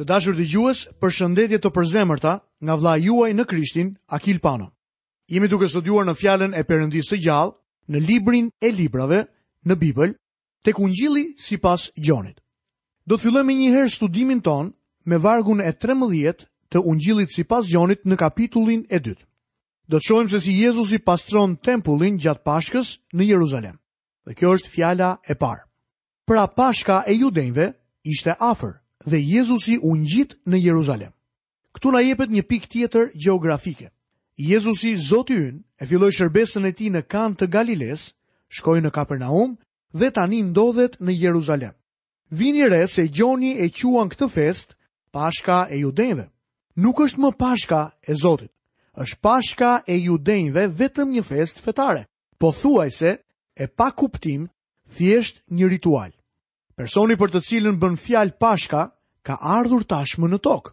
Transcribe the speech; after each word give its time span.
Të 0.00 0.06
dashur 0.08 0.32
dhe 0.32 0.46
gjues, 0.48 0.78
për 1.04 1.10
shëndetje 1.12 1.58
të 1.60 1.70
përzemërta 1.76 2.30
nga 2.64 2.76
vla 2.80 2.94
juaj 3.04 3.34
në 3.36 3.44
Krishtin, 3.50 3.88
Akil 4.16 4.38
Pano. 4.40 4.70
Jemi 5.28 5.48
duke 5.52 5.66
duar 5.88 6.06
në 6.08 6.14
fjallën 6.16 6.54
e 6.56 6.62
përëndisë 6.64 7.10
të 7.12 7.16
gjallë, 7.26 7.52
në 7.92 8.00
librin 8.08 8.46
e 8.64 8.70
librave, 8.72 9.18
në 9.68 9.76
Bibël, 9.82 10.14
të 10.64 10.72
kungjili 10.78 11.24
si 11.46 11.58
pas 11.60 11.90
gjonit. 12.00 12.40
Do 13.04 13.18
të 13.18 13.26
fillëm 13.26 13.50
e 13.52 13.58
njëherë 13.60 13.92
studimin 13.98 14.40
ton 14.40 14.72
me 15.04 15.18
vargun 15.20 15.60
e 15.60 15.68
13 15.84 16.48
të 16.72 16.80
ungjilit 16.80 17.28
si 17.36 17.44
pas 17.44 17.68
gjonit 17.68 18.00
në 18.08 18.16
kapitullin 18.24 18.86
e 18.88 19.02
2. 19.04 19.14
Do 19.88 19.98
të 20.00 20.06
shojmë 20.08 20.30
se 20.32 20.40
si 20.46 20.56
Jezus 20.62 20.96
i 20.96 21.02
pastron 21.08 21.58
tempullin 21.60 22.16
gjatë 22.24 22.42
pashkës 22.48 22.94
në 23.12 23.28
Jeruzalem. 23.34 23.76
Dhe 24.24 24.32
kjo 24.34 24.56
është 24.56 24.72
fjalla 24.78 25.12
e 25.28 25.36
parë. 25.36 25.68
Pra 26.24 26.46
pashka 26.56 27.02
e 27.06 27.20
judenve 27.20 27.74
ishte 28.16 28.32
afer, 28.40 28.78
dhe 29.06 29.18
Jezusi 29.20 29.78
u 29.82 29.96
ngjit 29.96 30.34
në 30.46 30.56
Jeruzalem. 30.60 31.12
Ktu 31.74 31.92
na 31.92 32.00
jepet 32.00 32.30
një 32.30 32.42
pikë 32.42 32.68
tjetër 32.70 33.10
gjeografike. 33.14 33.90
Jezusi 34.36 34.96
Zoti 34.96 35.36
ynë 35.36 35.60
e 35.80 35.84
filloi 35.86 36.10
shërbesën 36.12 36.66
e 36.68 36.72
tij 36.72 36.90
në 36.90 37.02
Kan 37.08 37.36
të 37.36 37.46
Galiles, 37.52 38.12
shkoi 38.48 38.80
në 38.82 38.90
Kapernaum 38.90 39.56
dhe 39.92 40.10
tani 40.10 40.42
ndodhet 40.42 40.98
në 41.00 41.12
Jeruzalem. 41.22 41.74
Vini 42.30 42.68
re 42.68 42.86
se 42.86 43.08
gjoni 43.08 43.56
e 43.64 43.68
quan 43.70 44.08
këtë 44.12 44.28
fest 44.28 44.76
Pashka 45.12 45.66
e 45.70 45.78
Judenjve. 45.82 46.26
Nuk 46.76 47.00
është 47.00 47.18
më 47.20 47.30
Pashka 47.38 47.80
e 48.08 48.14
Zotit, 48.14 48.50
është 48.94 49.20
Pashka 49.20 49.82
e 49.88 49.96
Judenjve 49.98 50.68
vetëm 50.78 51.08
një 51.12 51.22
fest 51.26 51.58
fetare, 51.60 52.04
po 52.38 52.52
thuajse 52.52 53.10
e 53.58 53.66
pa 53.66 53.90
kuptim 53.90 54.48
thjesht 54.96 55.42
një 55.50 55.66
ritual. 55.68 56.12
Personi 56.80 57.12
për 57.20 57.28
të 57.28 57.40
cilën 57.44 57.74
bën 57.76 57.96
fjalë 58.00 58.38
Pashka 58.40 58.86
ka 59.26 59.34
ardhur 59.36 59.82
tashmë 59.84 60.30
në 60.32 60.38
tokë. 60.46 60.70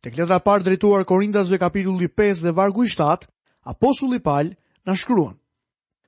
Tek 0.00 0.16
letra 0.16 0.38
e 0.40 0.42
parë 0.46 0.64
drejtuar 0.64 1.02
Korintasve 1.04 1.58
kapitulli 1.60 2.08
5 2.16 2.40
dhe 2.46 2.54
vargu 2.56 2.86
i 2.86 2.88
7, 2.88 3.28
apostulli 3.68 4.22
Paul 4.24 4.54
na 4.86 4.94
shkruan: 4.96 5.36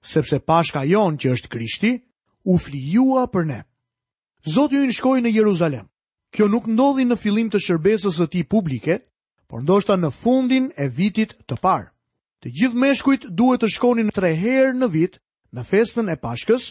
Sepse 0.00 0.40
Pashka 0.40 0.86
jon 0.88 1.20
që 1.20 1.34
është 1.36 1.50
Krishti, 1.52 1.90
u 2.48 2.56
flijua 2.64 3.26
për 3.28 3.44
ne. 3.52 3.58
Zoti 4.54 4.80
ju 4.80 4.88
në 4.88 4.96
shkoi 5.02 5.20
në 5.28 5.34
Jeruzalem. 5.36 5.84
Kjo 6.32 6.48
nuk 6.48 6.64
ndodhi 6.72 7.04
në 7.12 7.20
fillim 7.20 7.52
të 7.52 7.60
shërbesës 7.66 8.22
së 8.24 8.30
tij 8.32 8.48
publike, 8.48 9.02
por 9.52 9.60
ndoshta 9.66 10.00
në 10.00 10.14
fundin 10.16 10.72
e 10.80 10.88
vitit 10.88 11.36
të 11.44 11.60
parë. 11.60 11.92
Të 12.40 12.56
gjithë 12.56 12.80
meshkujt 12.88 13.28
duhet 13.36 13.60
të 13.60 13.72
shkonin 13.76 14.08
3 14.16 14.32
herë 14.32 14.72
në 14.80 14.88
vit 14.96 15.20
në 15.52 15.60
festën 15.74 16.08
e 16.08 16.16
Pashkës, 16.24 16.70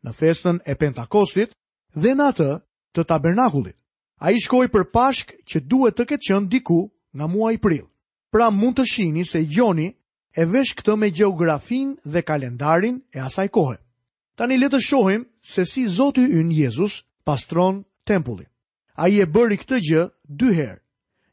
në 0.00 0.16
festën 0.16 0.64
e 0.64 0.80
Pentakostit 0.80 1.52
dhe 1.94 2.14
në 2.16 2.26
atë 2.32 2.50
të 2.96 3.04
tabernakullit. 3.08 3.76
A 4.22 4.30
i 4.30 4.38
shkoj 4.38 4.68
për 4.70 4.84
pashk 4.92 5.32
që 5.48 5.60
duhet 5.66 5.96
të 5.98 6.04
ketë 6.06 6.26
qënë 6.28 6.48
diku 6.52 6.80
nga 7.12 7.26
mua 7.26 7.50
i 7.52 7.58
pril. 7.58 7.84
Pra 8.32 8.50
mund 8.50 8.76
të 8.78 8.84
shini 8.86 9.24
se 9.26 9.42
Gjoni 9.44 9.88
e 10.36 10.44
vesh 10.46 10.72
këtë 10.78 10.94
me 10.96 11.10
geografin 11.10 11.96
dhe 12.04 12.22
kalendarin 12.22 13.00
e 13.14 13.18
asaj 13.20 13.48
kohë. 13.50 13.76
Tani 14.38 14.56
letë 14.58 14.80
shohim 14.80 15.26
se 15.44 15.66
si 15.68 15.84
Zotu 15.88 16.22
yn 16.24 16.52
Jezus 16.52 17.02
pastron 17.24 17.82
tempullin. 18.04 18.48
A 18.94 19.08
i 19.08 19.18
e 19.20 19.26
bëri 19.26 19.58
këtë 19.60 19.80
gjë 19.90 20.02
dy 20.28 20.52
herë. 20.56 20.78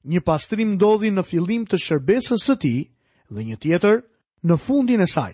Një 0.10 0.22
pastrim 0.26 0.74
ndodhi 0.76 1.12
në 1.12 1.24
fillim 1.28 1.64
të 1.68 1.78
shërbesës 1.78 2.42
së 2.46 2.56
tij 2.60 2.82
dhe 3.32 3.42
një 3.46 3.58
tjetër 3.64 4.02
në 4.48 4.56
fundin 4.66 5.02
e 5.04 5.08
saj. 5.08 5.34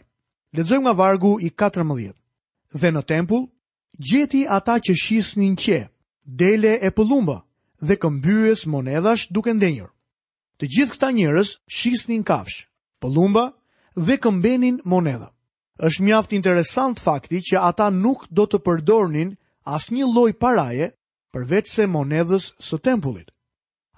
Lexojmë 0.55 0.83
nga 0.85 0.93
vargu 0.93 1.37
i 1.39 1.49
14. 1.51 2.11
Dhe 2.79 2.89
në 2.91 3.01
tempull 3.07 3.47
gjeti 3.99 4.43
ata 4.49 4.75
që 4.83 4.93
shisnin 5.03 5.55
qe, 5.55 5.87
dele 6.25 6.73
e 6.81 6.89
pëllumba 6.91 7.37
dhe 7.87 7.95
këmbyës 8.01 8.65
monedash 8.71 9.27
duke 9.31 9.53
ndenjur. 9.53 9.91
Të 10.61 10.65
gjithë 10.71 10.91
këta 10.95 11.09
njërës 11.11 11.49
shisnin 11.67 12.23
kafsh, 12.23 12.65
pëllumba 13.01 13.51
dhe 13.95 14.15
këmbenin 14.19 14.81
monedha. 14.85 15.31
Êshtë 15.79 16.03
mjaft 16.05 16.33
interesant 16.33 16.99
fakti 17.03 17.41
që 17.43 17.57
ata 17.69 17.89
nuk 17.91 18.27
do 18.31 18.45
të 18.47 18.61
përdornin 18.63 19.35
as 19.67 19.89
një 19.91 20.07
loj 20.15 20.31
paraje 20.39 20.87
përveç 21.35 21.65
se 21.67 21.87
monedhës 21.91 22.53
së 22.63 22.77
tempullit. 22.79 23.31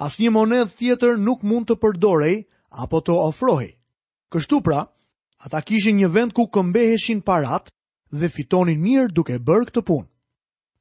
As 0.01 0.17
një 0.17 0.29
monedhë 0.33 0.73
tjetër 0.77 1.17
nuk 1.22 1.45
mund 1.45 1.69
të 1.69 1.75
përdorej 1.81 2.35
apo 2.81 2.99
të 3.05 3.13
ofrohej. 3.29 3.72
Kështu 4.33 4.57
pra, 4.66 4.83
ata 5.45 5.59
kishin 5.61 5.97
një 6.01 6.09
vend 6.11 6.33
ku 6.33 6.49
këmbeheshin 6.49 7.22
parat 7.22 7.69
dhe 8.12 8.29
fitonin 8.29 8.79
mirë 8.84 9.12
duke 9.16 9.38
bërë 9.40 9.68
këtë 9.69 9.84
punë. 9.88 10.07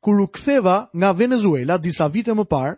Kur 0.02 0.20
u 0.22 0.26
ktheva 0.28 0.88
nga 0.94 1.12
Venezuela 1.12 1.78
disa 1.78 2.06
vite 2.08 2.34
më 2.34 2.44
parë, 2.46 2.76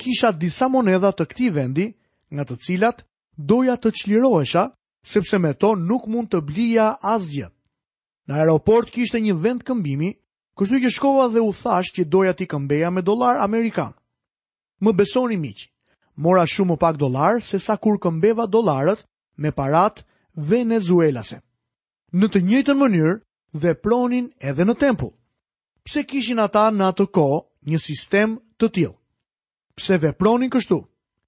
kisha 0.00 0.32
disa 0.32 0.68
monedha 0.68 1.10
të 1.12 1.26
këtij 1.30 1.50
vendi, 1.54 1.86
nga 2.34 2.44
të 2.44 2.56
cilat 2.66 3.04
doja 3.36 3.76
të 3.76 3.90
çlirohesha 4.00 4.68
sepse 5.04 5.38
me 5.38 5.52
to 5.54 5.74
nuk 5.76 6.06
mund 6.06 6.30
të 6.32 6.40
blija 6.46 6.94
asgjë. 7.02 7.50
Në 8.28 8.32
aeroport 8.34 8.90
kishte 8.90 9.20
një 9.20 9.36
vend 9.44 9.64
këmbimi, 9.68 10.14
kështu 10.56 10.80
që 10.84 10.90
shkova 10.96 11.26
dhe 11.28 11.42
u 11.44 11.52
thash 11.52 11.92
që 11.94 12.08
doja 12.08 12.32
t'i 12.34 12.46
këmbeja 12.48 12.88
me 12.90 13.02
dolar 13.02 13.42
amerikan. 13.44 13.92
Më 14.80 14.92
besoni 14.96 15.36
miq, 15.36 15.68
mora 16.16 16.46
shumë 16.48 16.72
më 16.72 16.80
pak 16.80 16.96
dolar 16.96 17.42
se 17.44 17.58
sa 17.58 17.76
kur 17.76 18.00
këmbeva 18.00 18.46
dolarët 18.46 19.04
me 19.36 19.52
parat 19.52 20.00
venezuelase. 20.34 21.42
Në 22.14 22.26
të 22.32 22.40
njëjtën 22.44 22.78
mënyrë, 22.80 23.18
dhe 23.54 23.74
pronin 23.78 24.26
edhe 24.50 24.64
në 24.66 24.74
tempu. 24.78 25.10
Pse 25.84 26.02
kishin 26.08 26.40
ata 26.42 26.70
në 26.74 26.86
atë 26.92 27.06
ko 27.14 27.26
një 27.68 27.78
sistem 27.80 28.36
të 28.58 28.70
tjil? 28.74 28.94
Pse 29.78 29.98
dhe 29.98 30.12
pronin 30.18 30.50
kështu? 30.50 30.78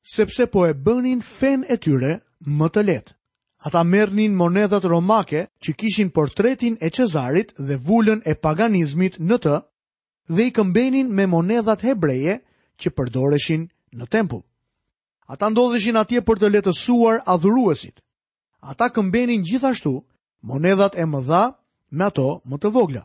Sepse 0.07 0.47
po 0.47 0.67
e 0.69 0.75
bënin 0.75 1.23
fen 1.39 1.65
e 1.71 1.77
tyre 1.83 2.21
më 2.47 2.69
të 2.71 2.83
letë. 2.89 3.13
Ata 3.67 3.83
mernin 3.85 4.35
monedat 4.39 4.85
romake 4.85 5.47
që 5.63 5.71
kishin 5.81 6.11
portretin 6.15 6.77
e 6.81 6.91
qezarit 6.95 7.55
dhe 7.59 7.79
vullën 7.87 8.21
e 8.31 8.35
paganizmit 8.35 9.19
në 9.21 9.37
të 9.45 9.55
dhe 10.37 10.43
i 10.49 10.53
këmbenin 10.57 11.11
me 11.15 11.27
monedat 11.31 11.81
hebreje 11.83 12.37
që 12.81 12.89
përdoreshin 12.97 13.67
në 13.99 14.05
tempu. 14.11 14.43
Ata 15.27 15.49
ndodheshin 15.51 15.99
atje 16.03 16.23
për 16.23 16.37
të 16.39 16.51
letësuar 16.55 17.23
adhuruesit. 17.27 17.99
Ata 18.61 18.91
këmbenin 18.95 19.43
gjithashtu 19.49 19.97
monedat 20.47 20.95
e 20.99 21.05
mëdha 21.07 21.43
me 21.99 22.05
ato 22.09 22.29
më 22.51 22.57
të 22.63 22.71
vogla. 22.77 23.03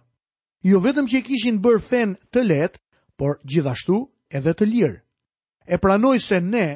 Jo 0.69 0.79
vetëm 0.83 1.07
që 1.09 1.17
i 1.19 1.25
kishin 1.27 1.57
bërë 1.63 1.81
fen 1.89 2.09
të 2.33 2.41
letë, 2.45 2.79
por 3.19 3.39
gjithashtu 3.49 3.97
edhe 4.37 4.53
të 4.57 4.67
lirë. 4.71 4.97
E 5.67 5.75
pranoj 5.81 6.17
se 6.27 6.37
ne 6.51 6.67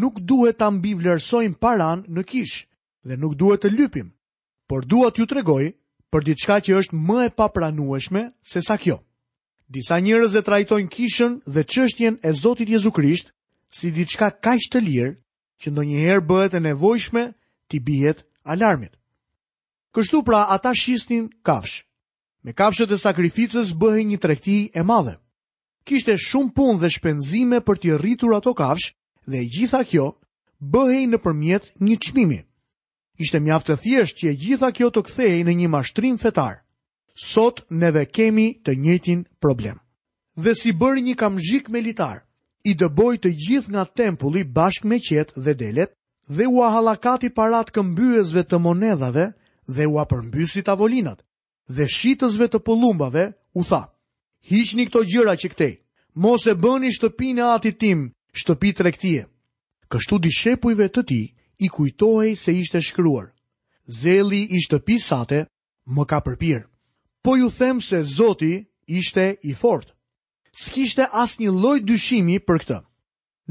nuk 0.00 0.16
duhet 0.28 0.58
të 0.58 0.66
ambi 0.70 0.92
vlerësojmë 0.98 1.58
paran 1.62 2.04
në 2.12 2.22
kishë 2.30 2.60
dhe 3.10 3.14
nuk 3.20 3.34
duhet 3.40 3.60
të 3.64 3.70
lypim, 3.76 4.08
por 4.68 4.84
duhet 4.90 5.18
ju 5.18 5.26
të 5.26 5.38
regoj 5.40 5.64
për 6.12 6.26
diçka 6.28 6.56
që 6.68 6.76
është 6.80 7.00
më 7.08 7.18
e 7.26 7.30
papranueshme 7.38 8.22
se 8.50 8.62
sa 8.62 8.76
kjo. 8.82 8.96
Disa 9.68 9.96
njërës 9.98 10.32
dhe 10.36 10.44
trajtojnë 10.46 10.92
kishën 10.94 11.32
dhe 11.54 11.62
qështjen 11.72 12.14
e 12.22 12.30
Zotit 12.42 12.68
Jezu 12.70 12.92
Krisht 12.94 13.32
si 13.74 13.90
diçka 13.90 14.28
kaq 14.44 14.62
të 14.72 14.78
lirë 14.86 15.16
që 15.60 15.72
ndonjëherë 15.72 16.26
bëhet 16.28 16.54
e 16.58 16.64
nevojshme 16.68 17.22
ti 17.68 17.80
bijet 17.80 18.22
alarmit. 18.46 18.92
Kështu 19.96 20.18
pra 20.28 20.42
ata 20.54 20.74
shisnin 20.76 21.30
kafsh. 21.48 21.78
Me 22.44 22.52
kafshët 22.52 22.90
e 22.92 22.98
sakrificës 23.00 23.70
bëhej 23.80 24.02
një 24.10 24.18
tregti 24.20 24.56
e 24.76 24.82
madhe. 24.84 25.14
Kishte 25.88 26.18
shumë 26.28 26.52
punë 26.58 26.78
dhe 26.82 26.90
shpenzime 26.96 27.60
për 27.64 27.76
të 27.80 27.94
rritur 28.02 28.34
ato 28.36 28.52
kafsh 28.60 28.90
dhe 29.30 29.40
gjitha 29.54 29.80
kjo 29.90 30.06
bëhej 30.74 31.06
në 31.12 31.18
përmjet 31.24 31.70
një 31.86 31.96
qmimi. 32.04 32.40
Ishte 33.24 33.40
mjaftë 33.46 33.70
të 33.72 33.78
thjesht 33.86 34.18
që 34.20 34.34
gjitha 34.42 34.68
kjo 34.76 34.90
të 34.92 35.02
kthej 35.08 35.38
në 35.46 35.52
një 35.62 35.68
mashtrim 35.76 36.20
fetar. 36.24 36.54
Sot 37.30 37.64
ne 37.80 37.88
dhe 37.96 38.04
kemi 38.16 38.46
të 38.64 38.76
njëtin 38.84 39.24
problem. 39.40 39.80
Dhe 40.44 40.52
si 40.60 40.76
bërë 40.80 41.04
një 41.08 41.14
kamzhik 41.24 41.72
militar, 41.76 42.18
i 42.70 42.76
dëboj 42.80 43.14
të 43.22 43.30
gjithë 43.44 43.72
nga 43.72 43.84
tempulli 43.98 44.44
bashk 44.44 44.84
me 44.84 45.00
qetë 45.08 45.40
dhe 45.44 45.54
delet, 45.62 45.90
dhe 46.36 46.44
u 46.52 46.60
ahalakati 46.68 47.28
parat 47.38 47.72
këmbyezve 47.72 48.42
të 48.50 48.56
monedave, 48.66 49.26
dhe 49.66 49.86
u 49.86 49.98
apërmbysi 50.02 50.62
tavolinat 50.64 51.22
dhe 51.76 51.86
shitësve 51.96 52.46
të 52.48 52.60
pëllumbave 52.66 53.24
u 53.58 53.64
tha. 53.68 53.82
hiqni 54.48 54.80
një 54.82 54.86
këto 54.88 55.00
gjëra 55.10 55.34
që 55.42 55.48
këtej, 55.52 55.74
mos 56.22 56.46
e 56.46 56.54
bëni 56.62 56.90
shtëpinë 56.94 57.44
ati 57.54 57.72
tim, 57.80 58.00
shtëpi 58.38 58.70
të 58.76 58.82
rektie. 58.86 59.22
Kështu 59.90 60.18
di 60.22 60.30
shepujve 60.30 60.86
të 60.94 61.02
ti 61.08 61.22
i 61.58 61.68
kujtohej 61.74 62.34
se 62.38 62.54
ishte 62.54 62.80
shkryuar. 62.80 63.26
Zeli 64.00 64.42
i 64.46 64.58
shtëpi 64.64 64.96
sate 65.08 65.40
më 65.94 66.04
ka 66.10 66.18
përpirë, 66.26 66.62
po 67.24 67.36
ju 67.36 67.48
them 67.58 67.80
se 67.80 68.02
zoti 68.02 68.52
ishte 68.86 69.26
i 69.42 69.52
fortë. 69.62 69.92
S'kishte 70.62 71.04
as 71.22 71.38
një 71.42 71.50
lojt 71.62 71.84
dyshimi 71.88 72.38
për 72.46 72.58
këtë. 72.62 72.78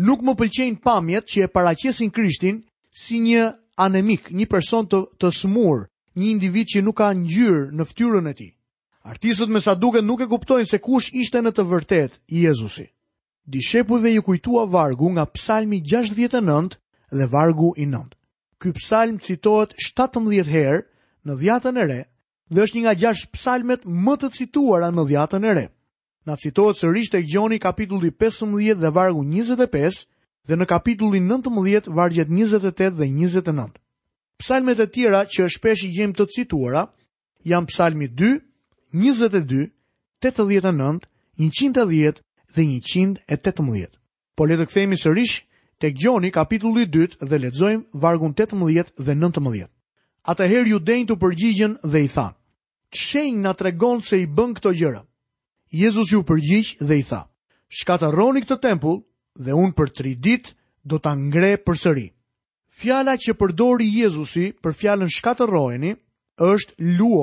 Nuk 0.08 0.20
më 0.24 0.34
pëlqenjë 0.40 0.82
pamjet 0.86 1.26
që 1.32 1.40
e 1.46 1.52
paracjesin 1.52 2.10
krishtin 2.16 2.64
si 2.92 3.20
një 3.20 3.52
anemik, 3.78 4.32
një 4.32 4.46
person 4.48 4.88
të, 4.88 5.00
të 5.20 5.28
smurë, 5.40 5.86
një 6.20 6.28
individ 6.32 6.70
që 6.76 6.82
nuk 6.84 6.98
ka 7.02 7.10
ngjyrë 7.14 7.64
në 7.76 7.86
fytyrën 7.90 8.30
e 8.30 8.34
tij. 8.34 8.52
Artistët 9.06 9.52
me 9.54 9.62
sa 9.62 9.76
duket 9.76 10.06
nuk 10.08 10.24
e 10.24 10.28
kuptojnë 10.32 10.68
se 10.70 10.80
kush 10.82 11.12
ishte 11.14 11.42
në 11.44 11.52
të 11.54 11.66
vërtetë 11.72 12.18
Jezusi. 12.44 12.88
Dishepujve 13.46 14.10
ju 14.16 14.22
kujtua 14.26 14.64
vargu 14.72 15.12
nga 15.14 15.26
psalmi 15.36 15.78
69 15.84 16.78
dhe 17.18 17.28
vargu 17.32 17.70
i 17.78 17.86
9. 17.86 18.16
Ky 18.62 18.72
psalm 18.80 19.20
citohet 19.22 19.76
17 19.78 20.50
herë 20.56 20.80
në 21.28 21.34
dhjatën 21.42 21.78
e 21.78 21.86
re 21.92 22.02
dhe 22.50 22.64
është 22.66 22.76
një 22.78 22.84
nga 22.86 22.96
6 23.14 23.30
psalmet 23.36 23.82
më 23.86 24.16
të 24.22 24.32
cituara 24.40 24.90
në 24.92 25.04
dhjatën 25.10 25.46
e 25.46 25.54
re. 25.60 25.66
Na 26.26 26.34
citohet 26.42 26.80
sërish 26.82 27.12
tek 27.14 27.28
Gjoni 27.30 27.60
kapitulli 27.62 28.10
15 28.12 28.80
dhe 28.82 28.90
vargu 28.96 29.22
25 29.22 30.04
dhe 30.48 30.56
në 30.58 30.66
kapitullin 30.74 31.28
19 31.30 31.92
vargjet 31.94 32.28
28 32.34 32.90
dhe 32.98 33.06
29. 33.06 33.85
Psalmet 34.42 34.80
e 34.84 34.88
tjera 34.92 35.24
që 35.26 35.48
shpesh 35.50 35.84
i 35.88 35.94
gjem 35.96 36.12
të 36.16 36.26
cituara 36.36 36.86
janë 37.48 37.70
psalmi 37.72 38.08
2, 38.20 38.34
22, 38.92 39.70
89, 40.20 41.08
110 41.38 41.76
dhe 41.78 41.86
118. 42.56 43.92
Po 44.36 44.44
le 44.46 44.58
të 44.60 44.66
kthehemi 44.68 44.98
sërish 45.00 45.38
tek 45.80 45.96
Gjoni 45.96 46.32
kapitulli 46.36 46.84
2 46.92 47.08
dhe 47.24 47.40
lexojmë 47.46 48.02
vargun 48.04 48.34
18 48.36 48.92
dhe 49.00 49.16
19. 49.16 49.72
Atëherë 50.26 50.70
ju 50.74 50.80
denjë 50.90 51.08
të 51.12 51.18
përgjigjen 51.22 51.78
dhe 51.86 52.02
i 52.04 52.08
than, 52.16 52.34
qenjë 52.92 53.40
nga 53.44 53.52
tregon 53.54 54.02
se 54.04 54.18
i 54.18 54.26
bën 54.28 54.52
këto 54.58 54.72
gjëra. 54.80 55.02
Jezus 55.70 56.12
ju 56.12 56.24
përgjigj 56.28 56.76
dhe 56.84 56.96
i 56.98 57.04
tha, 57.08 57.24
shkatëroni 57.78 58.42
këtë 58.44 58.58
tempull 58.66 59.00
dhe 59.38 59.54
unë 59.56 59.76
për 59.78 59.94
tri 59.96 60.16
dit 60.16 60.50
do 60.84 60.98
të 61.00 61.14
ngre 61.24 61.56
për 61.66 61.82
sëri. 61.84 62.08
Fjala 62.76 63.14
që 63.24 63.34
përdori 63.40 63.86
Jezusi 63.88 64.50
për 64.66 64.74
fjalën 64.76 65.12
shkatërroheni 65.18 65.92
është 66.46 66.88
luo, 67.00 67.22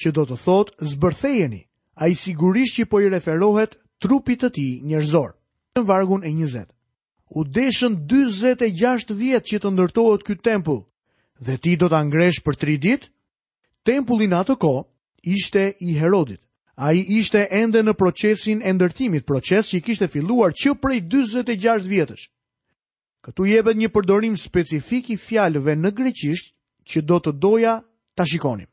që 0.00 0.12
do 0.16 0.22
të 0.30 0.36
thotë 0.44 0.86
zbërthejeni, 0.92 1.58
a 2.00 2.06
i 2.08 2.14
sigurisht 2.20 2.78
që 2.78 2.86
po 2.92 3.02
i 3.04 3.10
referohet 3.12 3.76
trupit 4.04 4.40
të 4.44 4.48
ti 4.56 4.64
njërzor. 4.88 5.34
Në 5.76 5.82
vargun 5.90 6.24
e 6.24 6.32
20. 6.32 6.64
U 7.40 7.44
deshën 7.58 7.98
26 8.14 9.12
vjetë 9.20 9.46
që 9.50 9.60
të 9.66 9.72
ndërtohet 9.76 10.24
këtë 10.30 10.44
tempull, 10.48 10.80
dhe 11.44 11.58
ti 11.60 11.74
do 11.76 11.90
të 11.92 11.98
angresh 12.00 12.40
për 12.46 12.56
3 12.64 12.76
dit? 12.86 13.02
Tempullin 13.84 14.32
atë 14.40 14.56
ko 14.64 14.72
ishte 15.36 15.66
i 15.90 15.98
Herodit. 16.00 16.40
A 16.84 16.92
i 16.96 17.02
ishte 17.20 17.44
ende 17.60 17.80
në 17.84 17.94
procesin 18.00 18.60
e 18.64 18.72
ndërtimit, 18.76 19.24
proces 19.28 19.68
që 19.68 19.76
i 19.76 19.80
kishte 19.90 20.08
filluar 20.14 20.52
që 20.56 20.74
prej 20.84 21.00
26 21.16 21.88
vjetësh. 21.94 22.26
Këtu 23.26 23.42
jepet 23.50 23.74
një 23.74 23.88
përdorim 23.90 24.34
specifik 24.38 25.08
i 25.10 25.16
fjalëve 25.18 25.72
në 25.74 25.90
greqisht 25.98 26.52
që 26.86 27.00
do 27.08 27.16
të 27.18 27.32
doja 27.42 27.72
ta 28.16 28.22
shikonim. 28.22 28.68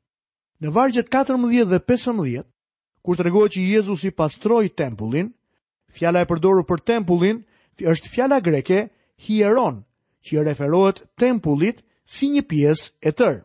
Në 0.62 0.74
vargjet 0.76 1.10
14 1.16 1.66
dhe 1.72 1.80
15, 1.88 2.44
kur 3.02 3.18
tregohet 3.18 3.56
që 3.56 3.64
Jezusi 3.72 4.12
pastroi 4.14 4.70
tempullin, 4.70 5.32
fjala 5.98 6.22
e 6.24 6.30
përdorur 6.30 6.68
për 6.70 6.86
tempullin 6.92 7.42
është 7.94 8.14
fjala 8.14 8.38
greke 8.46 8.84
hieron, 9.26 9.82
që 10.22 10.46
referohet 10.46 11.02
tempullit 11.20 11.82
si 12.06 12.30
një 12.30 12.46
pjesë 12.54 12.92
e 13.02 13.10
tërë. 13.12 13.42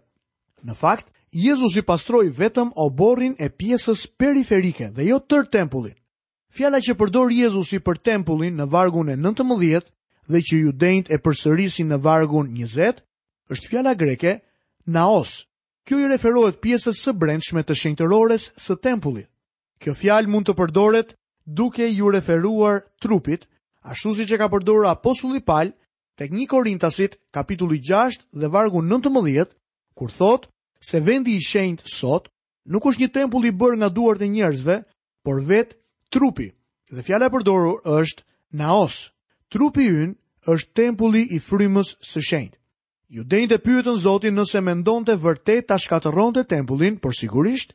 Në 0.68 0.76
fakt, 0.76 1.08
Jezusi 1.32 1.80
pastroi 1.88 2.28
vetëm 2.36 2.68
oborrin 2.84 3.32
e 3.40 3.48
pjesës 3.48 4.04
periferike 4.20 4.92
dhe 4.92 5.08
jo 5.08 5.22
tërë 5.24 5.48
tempullin. 5.56 5.96
Fjala 6.52 6.84
që 6.84 6.98
përdor 7.00 7.32
Jezusi 7.32 7.80
për 7.80 7.96
tempullin 8.10 8.52
në 8.60 8.68
vargun 8.72 9.08
e 9.08 9.16
19 9.16 9.96
dhe 10.28 10.40
që 10.46 10.56
ju 10.60 10.72
dejnët 10.82 11.08
e 11.14 11.18
përsërisin 11.24 11.88
në 11.92 11.98
vargun 12.04 12.50
20, 12.54 13.00
është 13.54 13.70
fjala 13.72 13.94
greke 13.96 14.36
naos. 14.86 15.30
Kjo 15.88 16.02
i 16.04 16.08
referohet 16.12 16.60
pjesës 16.60 17.00
së 17.00 17.14
brendshme 17.16 17.62
të 17.64 17.76
shenjtërores 17.80 18.50
së 18.60 18.76
tempullit. 18.84 19.28
Kjo 19.80 19.94
fjalë 19.96 20.28
mund 20.28 20.48
të 20.48 20.56
përdoret 20.58 21.14
duke 21.46 21.86
ju 21.88 22.10
referuar 22.12 22.82
trupit, 23.00 23.46
ashtu 23.88 24.12
si 24.18 24.26
që 24.28 24.36
ka 24.42 24.48
përdoru 24.52 24.88
apostulli 24.90 25.40
Paul 25.40 25.70
tek 26.18 26.34
1 26.34 26.44
Korintasit 26.50 27.16
kapitulli 27.32 27.78
6 27.80 28.26
dhe 28.36 28.50
vargu 28.52 28.82
19, 28.84 29.56
kur 29.94 30.12
thot 30.12 30.48
se 30.84 31.00
vendi 31.00 31.38
i 31.38 31.44
shenjtë 31.44 31.88
sot 31.94 32.28
nuk 32.68 32.90
është 32.90 33.06
një 33.06 33.12
tempull 33.16 33.46
i 33.48 33.54
bërë 33.54 33.80
nga 33.80 33.88
duart 33.88 34.22
e 34.22 34.28
njerëzve, 34.28 34.80
por 35.24 35.40
vetë 35.48 35.76
trupi. 36.12 36.50
Dhe 36.92 37.02
fjala 37.06 37.30
e 37.30 37.32
përdorur 37.32 37.78
është 37.96 38.26
naos 38.60 39.06
trupi 39.48 39.88
ynë 39.88 40.14
është 40.52 40.74
tempulli 40.78 41.22
i 41.36 41.40
frymës 41.40 41.94
së 42.04 42.22
shenjt. 42.28 42.54
Ju 43.08 43.24
dejnë 43.24 43.48
të 43.54 43.58
pyëtën 43.64 43.96
Zotin 44.04 44.36
nëse 44.36 44.60
me 44.60 44.74
ndonë 44.76 45.06
të 45.08 45.16
vërtet 45.24 45.68
të 45.68 45.78
shkatëron 45.84 46.34
të 46.36 46.44
tempullin, 46.50 46.98
për 47.00 47.16
sigurisht, 47.16 47.72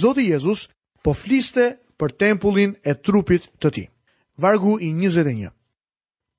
Zotin 0.00 0.28
Jezus 0.30 0.68
po 1.02 1.14
fliste 1.14 1.72
për 1.98 2.14
tempullin 2.22 2.76
e 2.86 2.94
trupit 2.94 3.48
të 3.60 3.68
ti. 3.74 3.84
Vargu 4.42 4.76
i 4.82 4.92
21. 4.92 5.50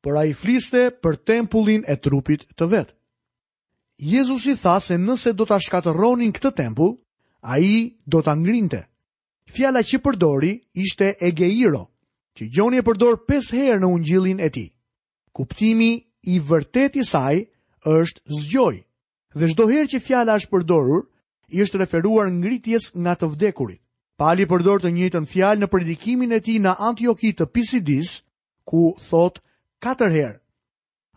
Por 0.04 0.18
a 0.18 0.24
i 0.30 0.34
fliste 0.38 0.89
për 1.04 1.18
tempullin 1.28 1.84
e 1.89 1.98
trupit 1.98 2.45
të 2.56 2.68
vetë. 2.72 2.94
Jezus 3.98 4.45
i 4.45 4.56
tha 4.62 4.75
se 4.80 4.95
nëse 5.01 5.31
do 5.34 5.44
të 5.50 5.57
shkatëronin 5.68 6.31
këtë 6.38 6.51
tempull, 6.60 6.95
a 7.42 7.60
i 7.63 7.74
do 8.06 8.22
të 8.24 8.36
ngrinte. 8.44 8.84
Fjala 9.56 9.81
që 9.84 10.00
përdori 10.04 10.54
ishte 10.75 11.13
e 11.24 11.31
gejiro, 11.31 11.84
që 12.38 12.48
gjoni 12.54 12.80
e 12.81 12.86
përdor 12.86 13.22
5 13.28 13.51
herë 13.57 13.80
në 13.84 13.92
ungjilin 13.95 14.39
e 14.44 14.50
ti 14.51 14.66
kuptimi 15.38 15.89
i 16.34 16.39
vërtet 16.50 16.95
i 16.98 17.04
saj 17.06 17.44
është 17.86 18.24
zgjoj. 18.39 18.75
Dhe 19.38 19.45
çdo 19.54 19.68
herë 19.69 19.92
që 19.94 20.00
fjala 20.07 20.38
është 20.39 20.54
përdorur, 20.56 21.04
i 21.54 21.62
është 21.63 21.80
referuar 21.84 22.31
ngritjes 22.34 22.89
nga 22.98 23.13
të 23.16 23.30
vdekurit. 23.36 23.81
Pali 24.18 24.48
përdor 24.50 24.81
të 24.84 24.89
njëjtën 24.95 25.28
fjalë 25.31 25.62
në 25.62 25.68
predikimin 25.72 26.34
e 26.36 26.39
tij 26.44 26.57
në 26.63 26.74
Antioki 26.88 27.31
të 27.38 27.45
Pisidis, 27.54 28.16
ku 28.66 28.98
thot 29.10 29.38
katër 29.84 30.12
herë. 30.18 30.39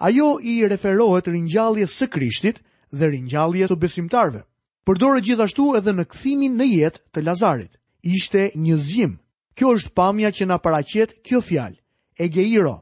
Ajo 0.04 0.28
i 0.44 0.54
referohet 0.68 1.30
ringjalljes 1.32 1.96
së 1.96 2.10
Krishtit 2.12 2.60
dhe 2.92 3.08
ringjalljes 3.08 3.72
të 3.72 3.78
besimtarve. 3.80 4.44
Përdoret 4.84 5.24
gjithashtu 5.24 5.72
edhe 5.80 5.96
në 5.96 6.04
kthimin 6.12 6.60
në 6.60 6.66
jetë 6.74 7.00
të 7.16 7.24
Lazarit. 7.24 7.72
Ishte 8.04 8.50
një 8.56 8.76
zgjim. 8.84 9.16
Kjo 9.56 9.72
është 9.80 9.94
pamja 9.96 10.30
që 10.36 10.46
na 10.48 10.60
paraqet 10.62 11.16
kjo 11.24 11.40
fjalë, 11.40 11.80
Egeiro 12.20 12.76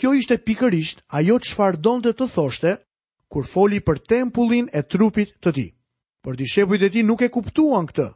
kjo 0.00 0.14
ishte 0.16 0.36
pikërisht 0.48 1.02
ajo 1.18 1.34
çfarë 1.46 1.76
donte 1.84 2.14
të 2.16 2.26
thoshte 2.34 2.70
kur 3.32 3.44
foli 3.54 3.80
për 3.88 3.98
tempullin 4.10 4.68
e 4.72 4.80
trupit 4.92 5.34
të 5.44 5.50
tij. 5.56 5.68
Por 6.24 6.36
dishepujt 6.40 6.82
e 6.88 6.88
tij 6.92 7.04
nuk 7.08 7.20
e 7.22 7.28
kuptuan 7.36 7.84
këtë. 7.90 8.06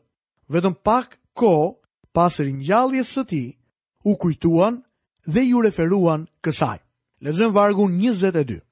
Vetëm 0.53 0.75
pak 0.87 1.07
kohë 1.41 1.69
pas 2.17 2.35
ringjalljes 2.47 3.09
së 3.17 3.25
tij, 3.31 3.49
u 4.09 4.13
kujtuan 4.23 4.75
dhe 5.33 5.43
ju 5.51 5.59
referuan 5.67 6.23
kësaj. 6.45 6.79
Lexojm 7.25 7.53
vargu 7.57 7.85
22. 7.93 8.63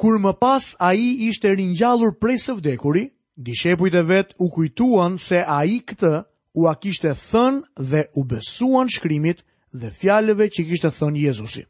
Kur 0.00 0.14
më 0.22 0.32
pas 0.42 0.64
ai 0.92 1.08
ishte 1.30 1.48
ringjallur 1.58 2.12
prej 2.20 2.36
së 2.44 2.54
vdekuri, 2.60 3.04
dishepujt 3.46 3.94
e 3.94 4.02
vet 4.12 4.28
u 4.42 4.46
kujtuan 4.54 5.16
se 5.28 5.40
ai 5.60 5.80
këtë 5.88 6.12
u 6.60 6.68
a 6.70 6.74
kishte 6.82 7.10
thënë 7.16 7.88
dhe 7.90 8.02
u 8.20 8.28
besuan 8.32 8.86
shkrimit 8.94 9.40
dhe 9.80 9.88
fjalëve 10.00 10.46
që 10.54 10.62
kishte 10.68 10.90
thënë 10.98 11.24
Jezusi. 11.26 11.64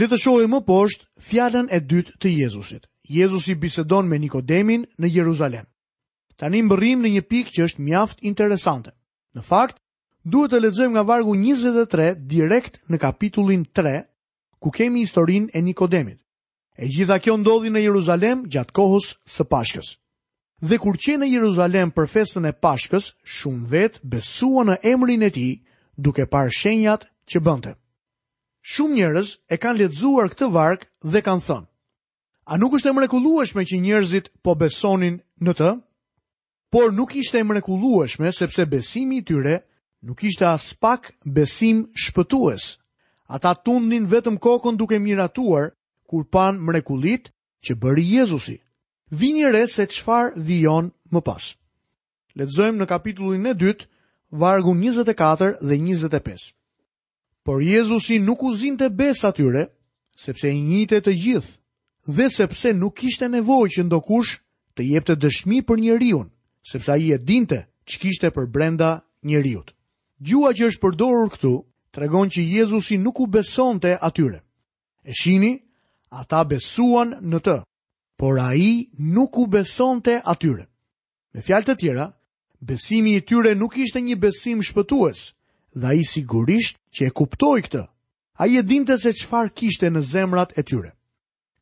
Le 0.00 0.06
të 0.08 0.16
shohim 0.22 0.54
më 0.56 0.62
poshtë 0.64 1.04
fjalën 1.28 1.66
e 1.68 1.78
dytë 1.92 2.12
të 2.24 2.30
Jezusit. 2.38 2.86
Jezusi 3.12 3.52
bisedon 3.60 4.06
me 4.08 4.16
Nikodemin 4.22 4.86
në 5.02 5.08
Jeruzalem. 5.18 5.66
Tani 6.40 6.62
mbërrim 6.64 7.02
në 7.04 7.10
një 7.14 7.22
pikë 7.28 7.52
që 7.56 7.66
është 7.68 7.84
mjaft 7.84 8.22
interesante. 8.24 8.94
Në 9.36 9.42
fakt, 9.44 9.76
duhet 10.24 10.54
të 10.54 10.62
lexojmë 10.64 10.96
nga 10.96 11.02
vargu 11.10 11.36
23 11.36 12.06
direkt 12.32 12.80
në 12.88 13.00
kapitullin 13.04 13.66
3, 13.76 13.92
ku 14.64 14.72
kemi 14.78 15.04
historinë 15.04 15.52
e 15.52 15.60
Nikodemit. 15.66 16.16
E 16.80 16.88
gjitha 16.88 17.20
kjo 17.20 17.36
ndodhi 17.42 17.68
në 17.74 17.84
Jeruzalem 17.84 18.46
gjatë 18.48 18.72
kohës 18.80 19.10
së 19.28 19.44
Pashkës. 19.52 19.92
Dhe 20.70 20.80
kur 20.80 20.96
qenë 20.96 21.26
në 21.26 21.30
Jeruzalem 21.34 21.92
për 21.92 22.08
festën 22.16 22.48
e 22.48 22.56
Pashkës, 22.64 23.12
shumë 23.36 23.68
vetë 23.76 24.02
besua 24.16 24.64
në 24.70 24.80
emrin 24.94 25.28
e 25.28 25.32
ti 25.36 25.48
duke 26.06 26.24
parë 26.32 26.56
shenjat 26.62 27.04
që 27.28 27.44
bënte 27.44 27.76
shumë 28.70 28.94
njerëz 28.96 29.28
e 29.52 29.56
kanë 29.62 29.78
lexuar 29.82 30.26
këtë 30.32 30.46
varg 30.54 30.80
dhe 31.12 31.20
kanë 31.26 31.44
thënë: 31.46 31.66
A 32.46 32.54
nuk 32.60 32.76
është 32.78 32.90
e 32.90 32.92
mrekullueshme 32.94 33.62
që 33.68 33.76
njerëzit 33.82 34.26
po 34.44 34.54
besonin 34.54 35.16
në 35.44 35.52
të? 35.58 35.70
Por 36.72 36.92
nuk 36.94 37.14
ishte 37.18 37.38
e 37.38 37.44
mrekullueshme 37.46 38.32
sepse 38.32 38.66
besimi 38.70 39.18
i 39.20 39.24
tyre 39.26 39.56
nuk 40.06 40.22
ishte 40.24 40.46
as 40.46 40.64
pak 40.82 41.12
besim 41.24 41.88
shpëtues. 42.04 42.78
Ata 43.34 43.52
tundnin 43.64 44.06
vetëm 44.10 44.36
kokën 44.44 44.76
duke 44.78 44.98
miratuar 44.98 45.66
kur 46.08 46.24
pan 46.32 46.54
mrekullit 46.66 47.30
që 47.64 47.72
bëri 47.82 48.04
Jezusi. 48.18 48.58
Vini 49.10 49.44
re 49.52 49.66
se 49.66 49.84
çfarë 49.86 50.38
vion 50.48 50.84
më 51.12 51.20
pas. 51.28 51.44
Letëzojmë 52.38 52.80
në 52.80 52.88
kapitullin 52.92 53.46
e 53.50 53.54
dytë, 53.62 53.84
vargu 54.40 54.72
24 54.74 55.58
dhe 55.68 55.76
25 55.76 56.50
por 57.44 57.62
Jezusi 57.62 58.18
nuk 58.18 58.42
u 58.42 58.52
zinte 58.54 58.88
bes 58.90 59.24
atyre, 59.24 59.64
sepse 60.24 60.48
i 60.52 60.60
njite 60.62 61.00
të 61.02 61.12
gjithë, 61.24 61.54
dhe 62.16 62.26
sepse 62.30 62.68
nuk 62.72 63.02
ishte 63.08 63.26
nevoj 63.28 63.68
që 63.76 63.82
ndokush 63.86 64.32
të 64.78 64.82
jep 64.92 65.04
të 65.08 65.14
dëshmi 65.22 65.58
për 65.68 65.78
njeriun, 65.82 66.26
sepse 66.70 66.90
a 66.92 66.96
i 67.02 67.08
e 67.12 67.18
dinte 67.18 67.58
që 67.88 67.96
kishte 68.02 68.28
për 68.34 68.46
brenda 68.54 68.90
njeriut. 69.26 69.74
Gjua 70.26 70.54
që 70.54 70.68
është 70.70 70.82
përdorur 70.84 71.30
këtu, 71.34 71.52
tregon 71.94 72.30
që 72.30 72.40
Jezusi 72.56 72.96
nuk 73.02 73.20
u 73.20 73.26
besonte 73.26 73.96
atyre. 74.08 74.38
E 75.04 75.10
shini, 75.20 75.52
ata 76.14 76.44
besuan 76.48 77.18
në 77.26 77.38
të, 77.42 77.56
por 78.18 78.38
a 78.38 78.52
i 78.54 78.70
nuk 79.16 79.32
u 79.42 79.46
besonte 79.50 80.20
atyre. 80.32 80.64
Me 81.34 81.42
fjalë 81.42 81.66
të 81.68 81.74
tjera, 81.80 82.06
besimi 82.60 83.16
i 83.16 83.20
tyre 83.26 83.56
nuk 83.58 83.74
ishte 83.82 83.98
një 83.98 84.16
besim 84.22 84.62
shpëtues, 84.62 85.32
dhe 85.74 85.86
a 85.86 85.92
i 85.92 86.04
sigurisht 86.04 86.76
që 86.94 87.02
e 87.06 87.10
kuptoj 87.10 87.60
këtë. 87.66 87.82
A 88.40 88.46
i 88.46 88.56
e 88.58 88.62
dinte 88.62 88.96
se 88.98 89.12
qëfar 89.16 89.52
kishte 89.56 89.88
në 89.90 90.00
zemrat 90.02 90.52
e 90.58 90.62
tyre. 90.62 90.90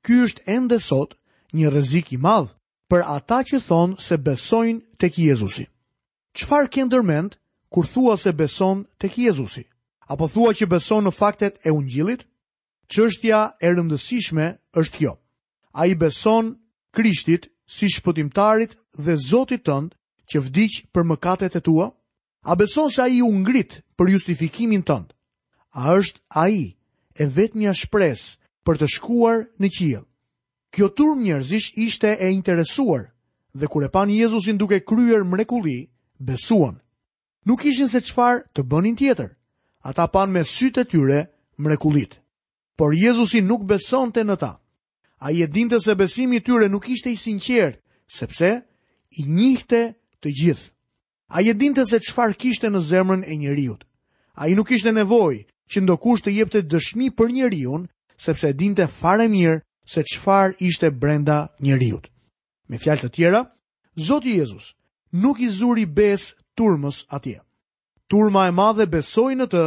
Ky 0.05 0.23
është 0.26 0.43
ende 0.47 0.79
sot 0.81 1.14
një 1.55 1.69
rëzik 1.71 2.12
i 2.14 2.19
madhë 2.19 2.50
për 2.90 3.00
ata 3.17 3.40
që 3.49 3.61
thonë 3.69 4.00
se 4.00 4.17
besojnë 4.26 4.81
të 4.99 5.07
ki 5.14 5.23
Jezusi. 5.31 5.67
Qfar 6.35 6.69
këndërment 6.73 7.37
kur 7.71 7.87
thua 7.87 8.17
se 8.19 8.33
beson 8.33 8.85
të 8.99 9.07
ki 9.12 9.26
Jezusi? 9.29 9.64
Apo 10.11 10.26
thua 10.29 10.52
që 10.57 10.67
beson 10.71 11.05
në 11.07 11.12
faktet 11.14 11.61
e 11.67 11.71
ungjilit? 11.71 12.25
Qështja 12.90 13.40
e 13.62 13.67
rëndësishme 13.71 14.47
është 14.81 14.97
kjo. 14.99 15.12
A 15.79 15.87
i 15.87 15.95
beson 15.95 16.57
Krishtit 16.95 17.47
si 17.71 17.87
shpëtimtarit 17.95 18.73
dhe 18.99 19.14
Zotit 19.29 19.62
tëndë 19.67 19.95
që 20.31 20.38
vdiq 20.43 20.75
për 20.95 21.05
mëkatet 21.12 21.59
e 21.59 21.61
tua? 21.61 21.90
A 22.42 22.56
beson 22.56 22.88
se 22.90 23.02
ai 23.04 23.20
u 23.20 23.28
ngrit 23.32 23.75
për 24.00 24.09
justifikimin 24.14 24.80
tënd? 24.88 25.11
A 25.76 25.92
është 25.97 26.20
ai 26.42 26.73
e 27.20 27.26
vetmja 27.37 27.75
shpresë 27.76 28.38
për 28.64 28.78
të 28.80 28.87
shkuar 28.97 29.42
në 29.61 29.68
qiell? 29.76 30.06
Kjo 30.73 30.88
turm 31.00 31.20
njerëzish 31.26 31.76
ishte 31.85 32.14
e 32.16 32.30
interesuar 32.37 33.04
dhe 33.52 33.66
kur 33.68 33.85
e 33.85 33.90
pan 33.92 34.09
Jezusin 34.14 34.56
duke 34.56 34.80
kryer 34.80 35.25
mrekulli, 35.32 35.76
besuan. 36.18 36.80
Nuk 37.44 37.61
kishin 37.61 37.88
se 37.92 38.00
çfarë 38.09 38.40
të 38.54 38.64
bënin 38.73 38.97
tjetër. 38.97 39.30
Ata 39.90 40.06
pan 40.14 40.32
me 40.32 40.42
sytë 40.44 40.80
të 40.85 40.88
tyre 40.90 41.20
mrekullit. 41.61 42.16
Por 42.78 42.94
Jezusi 42.97 43.40
nuk 43.44 43.64
besonte 43.68 44.25
në 44.25 44.37
ta. 44.42 44.52
Ai 45.20 45.42
e 45.42 45.47
dinte 45.52 45.76
se 45.85 45.92
besimi 45.94 46.37
i 46.37 46.40
tyre 46.49 46.68
nuk 46.73 46.88
ishte 46.88 47.12
i 47.12 47.16
sinqert, 47.20 47.82
sepse 48.20 48.50
i 49.20 49.25
njihte 49.28 49.82
të 50.23 50.28
gjithë. 50.40 50.70
A 51.30 51.40
je 51.46 51.54
dinte 51.54 51.82
se 51.87 51.99
qfar 52.02 52.32
kishte 52.40 52.66
në 52.75 52.80
zemrën 52.90 53.20
e 53.30 53.34
njëriut. 53.38 53.80
A 54.40 54.49
i 54.50 54.54
nuk 54.58 54.70
ishte 54.75 54.90
nevoj 54.92 55.37
që 55.70 55.78
ndo 55.82 55.94
të 56.25 56.30
jepte 56.34 56.60
dëshmi 56.72 57.06
për 57.18 57.28
njëriun, 57.37 57.87
sepse 58.16 58.50
dinte 58.52 58.87
fare 59.00 59.28
mirë 59.30 59.60
se 59.92 60.02
qfar 60.10 60.56
ishte 60.58 60.90
brenda 60.90 61.49
njëriut. 61.62 62.10
Me 62.68 62.78
fjalë 62.82 63.02
të 63.02 63.08
tjera, 63.14 63.40
Zotë 63.96 64.26
Jezus 64.38 64.75
nuk 65.22 65.38
i 65.40 65.49
zuri 65.58 65.84
bes 65.87 66.34
turmës 66.58 67.06
atje. 67.16 67.38
Turma 68.10 68.46
e 68.49 68.50
madhe 68.60 68.87
besoj 68.90 69.32
në 69.38 69.46
të, 69.52 69.64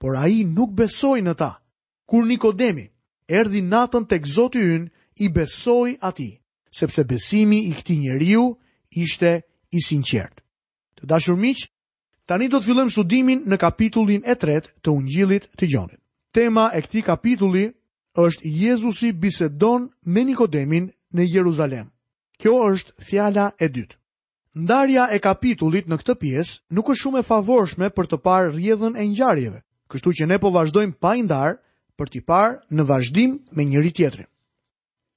por 0.00 0.16
a 0.18 0.26
i 0.26 0.42
nuk 0.56 0.72
besoj 0.74 1.20
në 1.22 1.34
ta. 1.38 1.52
Kur 2.10 2.26
Nikodemi 2.26 2.88
erdi 3.28 3.62
natën 3.62 4.06
tek 4.10 4.26
Zotë 4.26 4.58
yn, 4.74 4.90
i 5.22 5.28
besoj 5.36 5.94
ati, 6.10 6.30
sepse 6.74 7.04
besimi 7.12 7.62
i 7.70 7.72
këti 7.78 8.00
njeriu 8.02 8.44
ishte 9.06 9.32
i 9.70 9.78
sinqertë. 9.88 10.42
Dashur 11.04 11.36
miq, 11.36 11.68
tani 12.30 12.48
do 12.48 12.60
të 12.60 12.66
fillojmë 12.68 12.92
studimin 12.94 13.42
në 13.50 13.58
kapitullin 13.60 14.22
e 14.24 14.34
tretë 14.40 14.72
të 14.82 14.92
Ungjillit 14.94 15.48
të 15.58 15.68
Gjonit. 15.72 16.00
Tema 16.34 16.68
e 16.74 16.80
këtij 16.82 17.04
kapitulli 17.06 17.64
është 18.18 18.50
Jezusi 18.64 19.12
bisedon 19.12 19.88
me 20.10 20.24
Nikodemin 20.24 20.88
në 21.14 21.28
Jeruzalem. 21.36 21.90
Kjo 22.40 22.56
është 22.72 22.96
fjala 23.10 23.50
e 23.62 23.68
dytë. 23.70 23.98
Ndarja 24.56 25.08
e 25.14 25.18
kapitullit 25.22 25.86
në 25.90 25.98
këtë 26.00 26.14
pjesë 26.22 26.58
nuk 26.78 26.90
është 26.94 27.02
shumë 27.04 27.20
e 27.22 27.26
favorshme 27.28 27.88
për 27.94 28.06
të 28.10 28.18
parë 28.22 28.50
rrjedhën 28.54 28.98
e 28.98 29.06
ngjarjeve, 29.12 29.60
kështu 29.90 30.12
që 30.20 30.26
ne 30.30 30.38
po 30.42 30.50
vazhdojmë 30.54 30.96
pa 31.02 31.14
i 31.18 31.24
ndar 31.26 31.56
për 31.98 32.10
t'i 32.10 32.20
parë 32.26 32.60
në 32.74 32.86
vazhdim 32.86 33.32
me 33.54 33.64
njëri 33.66 33.90
tjetrin. 33.94 34.28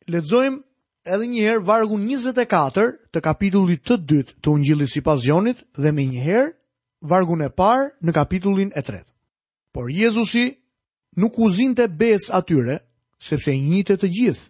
Lexojmë 0.08 0.62
edhe 1.08 1.28
njëherë 1.32 1.62
vargu 1.68 1.98
24 2.02 2.84
të 3.14 3.22
kapitullit 3.24 3.84
të 3.88 3.98
dytë 4.10 4.34
të 4.44 4.54
ungjillit 4.54 4.92
si 4.92 5.02
Jonit 5.28 5.64
dhe 5.78 5.92
me 5.92 6.04
njëherë 6.12 6.54
vargu 7.12 7.36
e 7.46 7.50
parë 7.50 7.86
në 8.02 8.12
kapitullin 8.14 8.72
e 8.76 8.82
tretë. 8.82 9.10
Por 9.74 9.90
Jezusi 9.92 10.56
nuk 11.16 11.40
u 11.40 11.50
zinte 11.52 11.88
bes 11.88 12.30
atyre, 12.32 12.76
sepse 13.20 13.52
i 13.52 13.62
njitë 13.62 13.96
të 14.02 14.08
gjithë, 14.18 14.50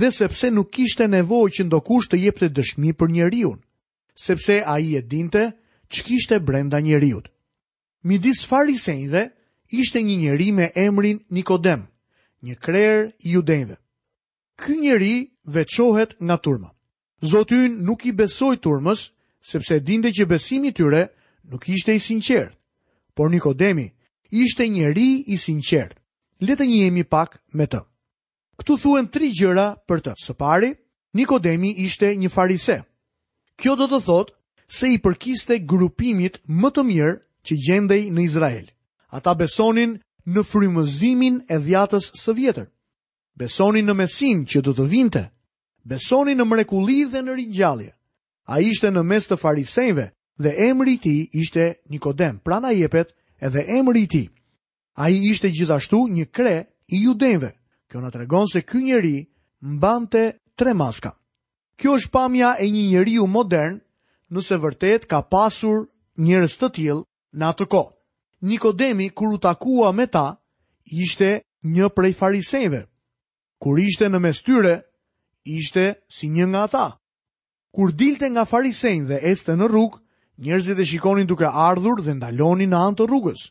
dhe 0.00 0.08
sepse 0.10 0.50
nuk 0.50 0.78
ishte 0.78 1.08
nevoj 1.08 1.48
që 1.54 1.64
ndokush 1.66 2.08
të 2.10 2.16
jepte 2.24 2.48
dëshmi 2.48 2.92
për 2.98 3.08
njeriun, 3.10 3.58
sepse 4.26 4.60
a 4.66 4.78
i 4.80 4.96
e 4.98 5.02
dinte 5.02 5.52
që 5.90 6.00
kishte 6.06 6.40
brenda 6.40 6.80
njeriut. 6.80 7.30
Midis 8.02 8.46
dhe 9.12 9.24
ishte 9.80 9.98
një 10.02 10.16
njeri 10.18 10.52
me 10.52 10.66
emrin 10.74 11.18
Nikodem, 11.30 11.86
një 12.44 12.54
krer 12.60 13.12
i 13.20 13.28
judejnve. 13.34 13.76
Ky 14.56 14.76
njeri 14.78 15.32
veçohet 15.54 16.10
nga 16.24 16.36
turma. 16.44 16.70
Zoti 17.30 17.56
ynë 17.66 17.80
nuk 17.88 18.00
i 18.06 18.12
besoi 18.20 18.56
turmës, 18.64 19.00
sepse 19.50 19.78
dinte 19.88 20.10
që 20.16 20.26
besimi 20.30 20.68
i 20.70 20.74
tyre 20.78 21.02
nuk 21.50 21.68
ishte 21.74 21.92
i 21.94 21.98
sinqert. 22.06 22.54
Por 23.16 23.30
Nikodemi 23.30 23.86
ishte 24.42 24.64
njeri 24.68 25.08
i 25.26 25.36
sinqert. 25.44 25.94
Le 26.46 26.56
të 26.56 26.64
njihemi 26.68 27.04
pak 27.14 27.30
me 27.56 27.66
të. 27.66 27.80
Ktu 28.60 28.72
thuhen 28.82 29.06
tri 29.14 29.28
gjëra 29.38 29.66
për 29.88 29.98
të. 30.04 30.12
Së 30.24 30.32
pari, 30.42 30.70
Nikodemi 31.18 31.70
ishte 31.86 32.14
një 32.22 32.30
farise. 32.36 32.76
Kjo 33.60 33.74
do 33.78 33.86
të 33.90 34.00
thotë 34.06 34.32
se 34.76 34.90
i 34.94 34.98
përkiste 35.04 35.58
grupimit 35.70 36.40
më 36.62 36.68
të 36.74 36.82
mirë 36.90 37.14
që 37.46 37.54
gjendej 37.66 38.02
në 38.14 38.20
Izrael. 38.28 38.66
Ata 39.16 39.32
besonin 39.40 39.96
në 40.34 40.42
frymëzimin 40.50 41.42
e 41.50 41.56
dhjatës 41.66 42.06
së 42.22 42.32
vjetër 42.38 42.66
besoni 43.34 43.82
në 43.82 43.94
mesin 43.98 44.44
që 44.46 44.60
do 44.62 44.72
të 44.78 44.84
vinte, 44.90 45.22
besoni 45.84 46.34
në 46.38 46.44
mrekuli 46.46 47.00
dhe 47.12 47.22
në 47.22 47.34
rinjallje. 47.40 47.90
A 48.46 48.60
ishte 48.60 48.90
në 48.92 49.02
mes 49.02 49.26
të 49.26 49.38
farisejve 49.40 50.08
dhe 50.38 50.52
emri 50.70 50.96
ti 50.98 51.14
ishte 51.38 51.68
Nikodem, 51.90 52.38
prana 52.44 52.70
jepet 52.72 53.10
edhe 53.40 53.64
emri 53.78 54.06
ti. 54.08 54.24
A 54.96 55.08
i 55.10 55.18
ishte 55.32 55.50
gjithashtu 55.50 56.04
një 56.08 56.26
kre 56.30 56.56
i 56.94 57.00
judenve. 57.04 57.50
Kjo 57.90 58.00
në 58.00 58.10
tregon 58.14 58.46
se 58.48 58.62
kjo 58.62 58.80
njeri 58.84 59.16
mbante 59.62 60.30
tre 60.56 60.74
maska. 60.74 61.10
Kjo 61.76 61.96
është 61.98 62.10
pamja 62.14 62.54
e 62.62 62.68
një 62.70 62.84
njeriu 62.92 63.26
modern 63.26 63.80
nëse 64.30 64.58
vërtet 64.62 65.08
ka 65.10 65.22
pasur 65.30 65.88
njërës 66.18 66.54
të 66.60 66.68
tjil 66.74 67.00
në 67.34 67.44
atë 67.50 67.66
ko. 67.72 67.82
Nikodemi, 68.46 69.08
kur 69.10 69.34
u 69.34 69.38
takua 69.42 69.90
me 69.92 70.06
ta, 70.06 70.34
ishte 70.84 71.40
një 71.64 71.88
prej 71.96 72.12
fariseve, 72.14 72.84
kur 73.62 73.78
ishte 73.82 74.08
në 74.08 74.18
mes 74.18 74.40
tyre, 74.42 74.74
ishte 75.44 75.94
si 76.08 76.28
një 76.30 76.46
nga 76.50 76.62
ata. 76.68 76.86
Kur 77.74 77.92
dilte 77.92 78.28
nga 78.30 78.44
farisejn 78.46 79.08
dhe 79.10 79.18
este 79.30 79.56
në 79.56 79.66
rrug, 79.70 79.98
njerëzit 80.38 80.78
e 80.78 80.84
shikonin 80.86 81.26
duke 81.26 81.46
ardhur 81.48 82.00
dhe 82.02 82.14
ndaloni 82.14 82.66
në 82.70 82.78
antë 82.90 83.06
rrugës. 83.08 83.48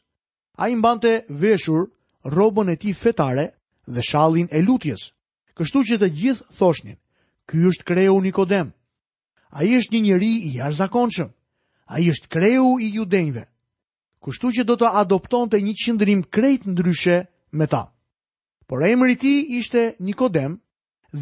A 0.60 0.70
i 0.70 0.76
mbante 0.76 1.24
veshur 1.30 1.88
robën 2.24 2.72
e 2.72 2.76
ti 2.80 2.94
fetare 2.94 3.50
dhe 3.88 4.02
shalin 4.04 4.48
e 4.52 4.62
lutjes. 4.62 5.12
Kështu 5.56 5.80
që 5.88 5.96
të 6.00 6.10
gjithë 6.20 6.46
thoshnin, 6.58 6.98
ky 7.48 7.66
është 7.70 7.84
kreu 7.86 8.20
Nikodem. 8.22 8.72
A 9.54 9.64
i 9.64 9.76
është 9.78 9.94
një 9.96 10.04
njeri 10.08 10.34
i 10.50 10.60
arzakonqëm. 10.66 11.30
A 11.94 12.00
i 12.00 12.08
është 12.10 12.30
kreu 12.32 12.80
i 12.80 12.88
judenjve. 12.96 13.44
Kështu 14.24 14.52
që 14.56 14.64
do 14.64 14.78
të 14.80 14.90
adopton 15.04 15.50
të 15.52 15.60
një 15.62 15.74
qëndrim 15.84 16.22
krejt 16.34 16.64
ndryshe 16.70 17.26
me 17.54 17.68
ta. 17.68 17.84
Por 18.70 18.82
e 18.88 18.96
mëri 19.00 19.16
ti 19.22 19.32
ishte 19.60 19.82
një 20.08 20.14
kodem, 20.20 20.54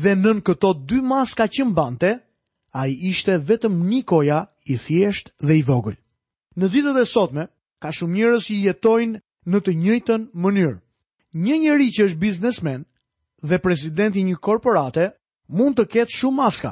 dhe 0.03 0.11
nën 0.15 0.39
këto 0.47 0.69
dy 0.89 0.99
maska 1.11 1.47
që 1.55 1.63
mbante, 1.71 2.11
a 2.79 2.87
i 2.87 2.93
ishte 3.11 3.37
vetëm 3.49 3.73
një 3.89 4.01
koja 4.11 4.39
i 4.65 4.75
thjesht 4.85 5.31
dhe 5.47 5.57
i 5.61 5.63
vogël. 5.69 5.97
Në 6.59 6.69
ditët 6.73 6.99
e 7.01 7.05
sotme, 7.15 7.47
ka 7.81 7.89
shumë 7.97 8.15
njërës 8.17 8.45
i 8.55 8.59
jetojnë 8.67 9.21
në 9.51 9.61
të 9.65 9.75
njëjtën 9.83 10.27
mënyrë. 10.43 10.75
Një 11.45 11.55
njëri 11.63 11.87
që 11.95 12.07
është 12.07 12.21
biznesmen 12.23 12.85
dhe 13.49 13.59
presidenti 13.65 14.23
një 14.27 14.37
korporate 14.47 15.07
mund 15.57 15.79
të 15.79 15.87
ketë 15.93 16.17
shumë 16.19 16.39
maska. 16.43 16.71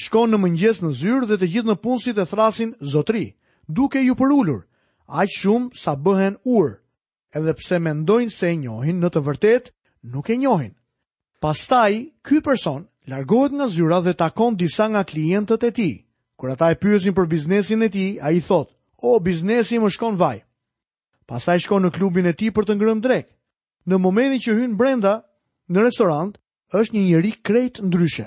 Shko 0.00 0.26
në 0.28 0.38
mëngjes 0.42 0.82
në 0.84 0.90
zyrë 1.00 1.28
dhe 1.30 1.36
të 1.40 1.46
gjithë 1.52 1.70
në 1.70 1.76
punësit 1.84 2.18
e 2.22 2.26
thrasin 2.32 2.76
zotri, 2.94 3.24
duke 3.78 4.00
ju 4.04 4.14
përullur, 4.20 4.62
aqë 5.20 5.36
shumë 5.40 5.76
sa 5.84 5.94
bëhen 6.04 6.36
urë, 6.56 6.74
edhe 7.38 7.54
pse 7.58 7.78
mendojnë 7.86 8.30
se 8.38 8.48
e 8.48 8.56
njohin 8.64 9.00
në 9.02 9.08
të 9.14 9.22
vërtetë 9.28 9.72
nuk 10.02 10.28
e 10.30 10.36
njohin. 10.36 10.74
Pastaj, 11.40 11.94
ky 12.22 12.40
person 12.42 12.86
largohet 13.08 13.52
nga 13.52 13.66
zyra 13.68 14.00
dhe 14.00 14.14
takon 14.14 14.56
disa 14.56 14.84
nga 14.90 15.04
klientët 15.10 15.62
e 15.62 15.70
ti. 15.76 15.90
Kur 16.38 16.50
ata 16.50 16.70
e 16.70 16.76
pyesin 16.80 17.14
për 17.14 17.26
biznesin 17.30 17.82
e 17.82 17.88
ti, 17.88 18.06
a 18.22 18.30
i 18.30 18.40
thot, 18.40 18.68
o, 19.08 19.20
biznesi 19.22 19.78
më 19.78 19.88
shkon 19.94 20.18
vaj. 20.22 20.38
Pastaj 21.26 21.58
shkon 21.64 21.82
në 21.86 21.90
klubin 21.94 22.26
e 22.26 22.32
ti 22.34 22.50
për 22.50 22.64
të 22.66 22.74
ngrën 22.76 23.00
drek. 23.02 23.26
Në 23.86 23.96
momentin 23.98 24.40
që 24.42 24.52
hynë 24.58 24.78
brenda, 24.78 25.14
në 25.70 25.78
restorant, 25.86 26.32
është 26.70 26.92
një 26.96 27.02
njëri 27.04 27.32
krejt 27.46 27.82
ndryshe. 27.82 28.26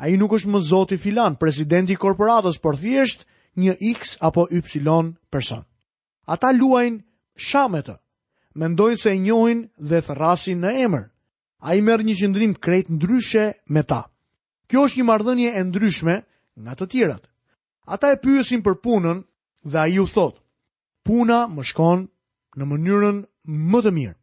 A 0.00 0.08
i 0.08 0.16
nuk 0.16 0.32
është 0.36 0.50
më 0.52 0.60
zoti 0.64 0.96
filan, 0.96 1.36
presidenti 1.40 1.96
korporatës, 1.96 2.60
për 2.60 2.74
thjesht 2.80 3.24
një 3.56 3.74
x 3.96 4.16
apo 4.20 4.46
y 4.52 4.60
person. 5.30 5.64
Ata 6.26 6.52
luajnë 6.52 7.02
shametë, 7.36 7.94
mendojnë 8.58 8.96
se 9.00 9.10
e 9.14 9.18
njohin 9.22 9.60
dhe 9.90 10.00
thrasin 10.08 10.60
në 10.62 10.72
emër. 10.86 11.04
Ai 11.68 11.76
merr 11.86 12.02
një 12.06 12.14
qendrim 12.22 12.52
krejt 12.64 12.90
ndryshe 12.90 13.44
me 13.74 13.82
ta. 13.90 14.02
Kjo 14.68 14.84
është 14.86 14.98
një 15.00 15.06
marrëdhënie 15.10 15.50
e 15.58 15.62
ndryshme 15.68 16.14
nga 16.62 16.72
të 16.78 16.84
tjerat. 16.92 17.24
Ata 17.94 18.10
e 18.12 18.20
pyesin 18.22 18.62
për 18.62 18.76
punën 18.84 19.18
dhe 19.70 19.78
ai 19.84 19.96
u 20.02 20.06
thot: 20.06 20.36
"Puna 21.06 21.40
më 21.54 21.62
shkon 21.70 22.00
në 22.58 22.64
mënyrën 22.70 23.16
më 23.70 23.78
të 23.84 23.90
mirë." 23.98 24.16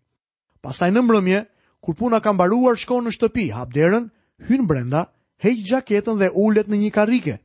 Pastaj 0.64 0.92
në 0.92 1.02
mbrëmje, 1.06 1.40
kur 1.82 1.94
puna 1.98 2.18
ka 2.24 2.32
mbaruar, 2.34 2.76
shkon 2.82 3.04
në 3.06 3.12
shtëpi, 3.16 3.46
hap 3.56 3.74
derën, 3.74 4.08
hyn 4.50 4.64
brenda, 4.70 5.02
heq 5.44 5.58
xhaketën 5.70 6.18
dhe 6.22 6.32
ulet 6.44 6.68
në 6.70 6.78
një 6.84 6.92
karrige. 6.96 7.36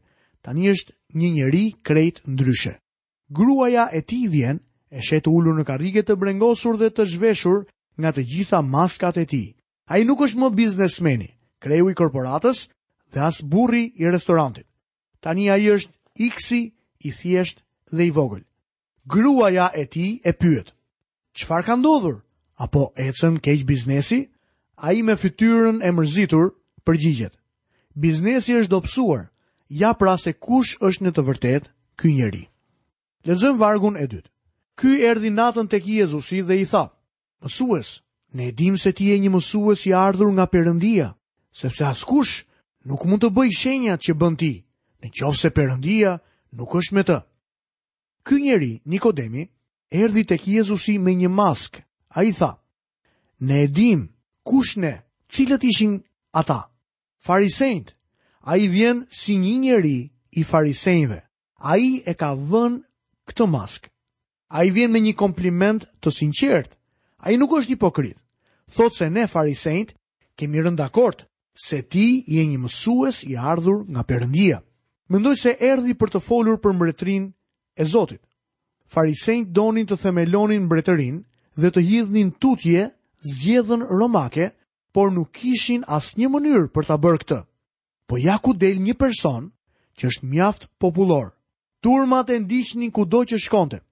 Tani 0.43 0.71
është 0.73 0.93
një 1.19 1.29
njeri 1.37 1.65
krejt 1.87 2.17
ndryshe. 2.27 2.75
Gruaja 3.37 3.85
e 3.93 4.01
tij 4.09 4.27
vjen 4.33 4.59
e 4.91 5.01
shetë 5.07 5.31
ullur 5.31 5.55
në 5.59 5.65
karike 5.69 6.03
të 6.05 6.17
brengosur 6.19 6.77
dhe 6.81 6.91
të 6.91 7.05
zhveshur 7.15 7.63
nga 8.01 8.11
të 8.13 8.25
gjitha 8.33 8.61
maskat 8.67 9.17
e 9.17 9.25
ti. 9.33 9.43
A 9.91 9.99
i 10.01 10.05
nuk 10.05 10.21
është 10.27 10.39
më 10.43 10.49
biznesmeni, 10.59 11.31
kreju 11.63 11.91
i 11.91 11.95
korporatës 11.99 12.67
dhe 13.15 13.21
asë 13.29 13.45
burri 13.53 13.85
i 14.03 14.11
restorantit. 14.11 14.67
Tani 15.21 15.49
a 15.51 15.57
i 15.59 15.71
është 15.77 15.93
iksi, 16.27 16.61
i 17.07 17.11
thjesht 17.13 17.63
dhe 17.91 18.07
i 18.07 18.11
vogël. 18.15 18.45
Grua 19.07 19.49
ja 19.51 19.71
e 19.75 19.87
ti 19.87 20.21
e 20.25 20.33
pyet. 20.33 20.75
Qfar 21.35 21.63
ka 21.67 21.75
ndodhur? 21.77 22.21
Apo 22.59 22.93
e 22.97 23.11
cën 23.17 23.39
keqë 23.41 23.65
biznesi? 23.67 24.27
A 24.77 24.93
i 24.93 25.03
me 25.03 25.15
fytyrën 25.17 25.81
e 25.85 25.91
mërzitur 25.93 26.53
për 26.85 26.97
Biznesi 27.95 28.55
është 28.55 28.71
dopsuar, 28.71 29.29
ja 29.69 29.93
pra 29.93 30.17
se 30.17 30.33
kush 30.33 30.77
është 30.81 31.03
në 31.05 31.11
të 31.13 31.23
vërtet 31.29 31.65
kënjeri. 31.99 32.47
Lëzëm 33.27 33.59
vargun 33.59 33.97
e 33.99 34.07
dytë. 34.07 34.31
Ky 34.79 34.91
erdhi 35.11 35.31
natën 35.31 35.69
tek 35.71 35.85
Jezusi 35.87 36.41
dhe 36.49 36.57
i 36.63 36.67
tha: 36.73 36.85
Mësues, 37.43 37.89
ne 38.37 38.51
dim 38.61 38.77
se 38.83 38.93
ti 38.97 39.05
je 39.11 39.17
një 39.23 39.31
mësues 39.35 39.87
i 39.89 39.93
ardhur 40.07 40.31
nga 40.35 40.47
Perëndia, 40.53 41.09
sepse 41.61 41.85
askush 41.85 42.45
nuk 42.89 43.05
mund 43.09 43.21
të 43.23 43.29
bëj 43.37 43.51
shenjat 43.61 44.01
që 44.07 44.13
bën 44.21 44.35
ti, 44.41 44.53
në 45.01 45.09
qovë 45.19 45.41
se 45.41 45.51
përëndia 45.57 46.13
nuk 46.57 46.75
është 46.81 46.95
me 46.99 47.03
të. 47.09 47.17
Ky 48.27 48.37
njeri, 48.45 48.73
Nikodemi, 48.93 49.45
erdi 50.03 50.23
të 50.29 50.37
kjezusi 50.45 50.95
me 50.99 51.13
një 51.19 51.31
mask, 51.39 51.81
a 52.19 52.25
i 52.29 52.33
tha, 52.39 52.51
ne 53.47 53.59
edhim 53.67 54.07
kush 54.49 54.77
ne, 54.79 54.93
cilët 55.33 55.65
ishin 55.73 55.97
ata, 56.41 56.61
farisejt, 57.27 57.89
a 58.51 58.57
i 58.57 58.69
vjen 58.75 59.03
si 59.21 59.37
një 59.45 59.55
njeri 59.65 59.99
i 60.41 60.43
farisejnëve, 60.51 61.21
a 61.71 61.73
i 61.77 61.91
e 62.07 62.13
ka 62.21 62.31
vën 62.51 62.77
këtë 63.29 63.49
maskë. 63.57 63.89
A 64.51 64.65
i 64.67 64.71
vjen 64.75 64.91
me 64.91 64.99
një 64.99 65.13
kompliment 65.15 65.85
të 66.03 66.11
sinqert. 66.11 66.73
A 67.23 67.31
i 67.31 67.39
nuk 67.39 67.53
është 67.55 67.77
hipokrit. 67.77 68.17
Thot 68.75 68.95
se 68.97 69.07
ne 69.11 69.27
farisejt 69.31 69.95
kemi 70.39 70.63
rëndakort 70.65 71.25
se 71.67 71.81
ti 71.87 72.25
je 72.27 72.43
një 72.49 72.59
mësues 72.59 73.23
i 73.31 73.37
ardhur 73.39 73.85
nga 73.87 74.03
përëndia. 74.11 74.59
Mendoj 75.11 75.35
se 75.39 75.55
erdi 75.71 75.95
për 75.99 76.11
të 76.15 76.21
folur 76.23 76.59
për 76.63 76.75
mbretrin 76.77 77.29
e 77.79 77.85
Zotit. 77.93 78.21
Farisejt 78.91 79.51
donin 79.55 79.87
të 79.87 79.99
themelonin 80.03 80.65
mbretërin 80.67 81.21
dhe 81.61 81.71
të 81.71 81.83
hidhnin 81.87 82.31
tutje 82.43 82.89
zjedhen 83.39 83.83
romake, 83.87 84.51
por 84.95 85.13
nuk 85.15 85.31
kishin 85.39 85.85
as 85.87 86.11
një 86.19 86.31
mënyrë 86.35 86.69
për 86.75 86.87
të 86.89 86.97
bërë 87.05 87.21
këtë. 87.23 87.39
Po 88.09 88.19
ja 88.19 88.39
ku 88.43 88.55
del 88.59 88.83
një 88.83 88.97
person 88.99 89.51
që 89.99 90.11
është 90.11 90.27
mjaft 90.33 90.67
popullor. 90.81 91.31
Turmat 91.83 92.31
e 92.35 92.41
ndishtin 92.43 92.91
ku 92.91 93.07
do 93.07 93.23
që 93.31 93.39
shkonte. 93.47 93.83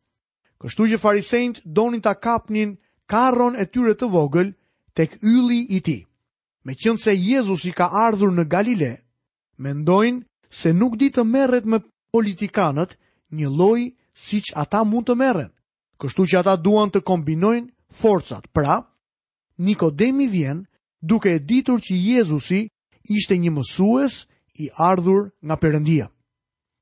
Kështu 0.65 0.87
që 0.91 0.97
farisejt 0.99 1.59
donin 1.79 2.01
ta 2.03 2.15
kapnin 2.19 2.73
karron 3.13 3.55
e 3.63 3.67
tyre 3.75 3.95
të 4.01 4.09
vogël 4.15 4.49
tek 4.99 5.15
ylli 5.23 5.61
i 5.77 5.81
tij. 5.87 6.01
Meqense 6.67 7.15
Jezusi 7.15 7.71
ka 7.79 7.87
ardhur 8.05 8.33
në 8.35 8.45
Galile, 8.55 8.93
mendojnë 9.63 10.25
se 10.61 10.73
nuk 10.75 10.97
di 11.01 11.09
të 11.15 11.23
merret 11.35 11.67
me 11.71 11.79
politikanët 12.13 12.97
një 13.39 13.51
lloj 13.59 13.81
siç 14.19 14.51
ata 14.65 14.83
mund 14.91 15.07
të 15.09 15.15
merren. 15.21 15.53
Kështu 16.01 16.27
që 16.31 16.39
ata 16.41 16.57
duan 16.65 16.91
të 16.91 17.05
kombinojnë 17.07 17.71
forcat. 18.03 18.51
Pra, 18.53 18.77
Nikodemi 19.67 20.27
vjen 20.31 20.65
duke 21.03 21.35
e 21.35 21.39
ditur 21.49 21.79
që 21.81 21.95
Jezusi 22.13 22.65
ishte 23.17 23.39
një 23.39 23.55
mësues 23.59 24.25
i 24.63 24.71
ardhur 24.91 25.31
nga 25.47 25.55
Perëndia. 25.57 26.07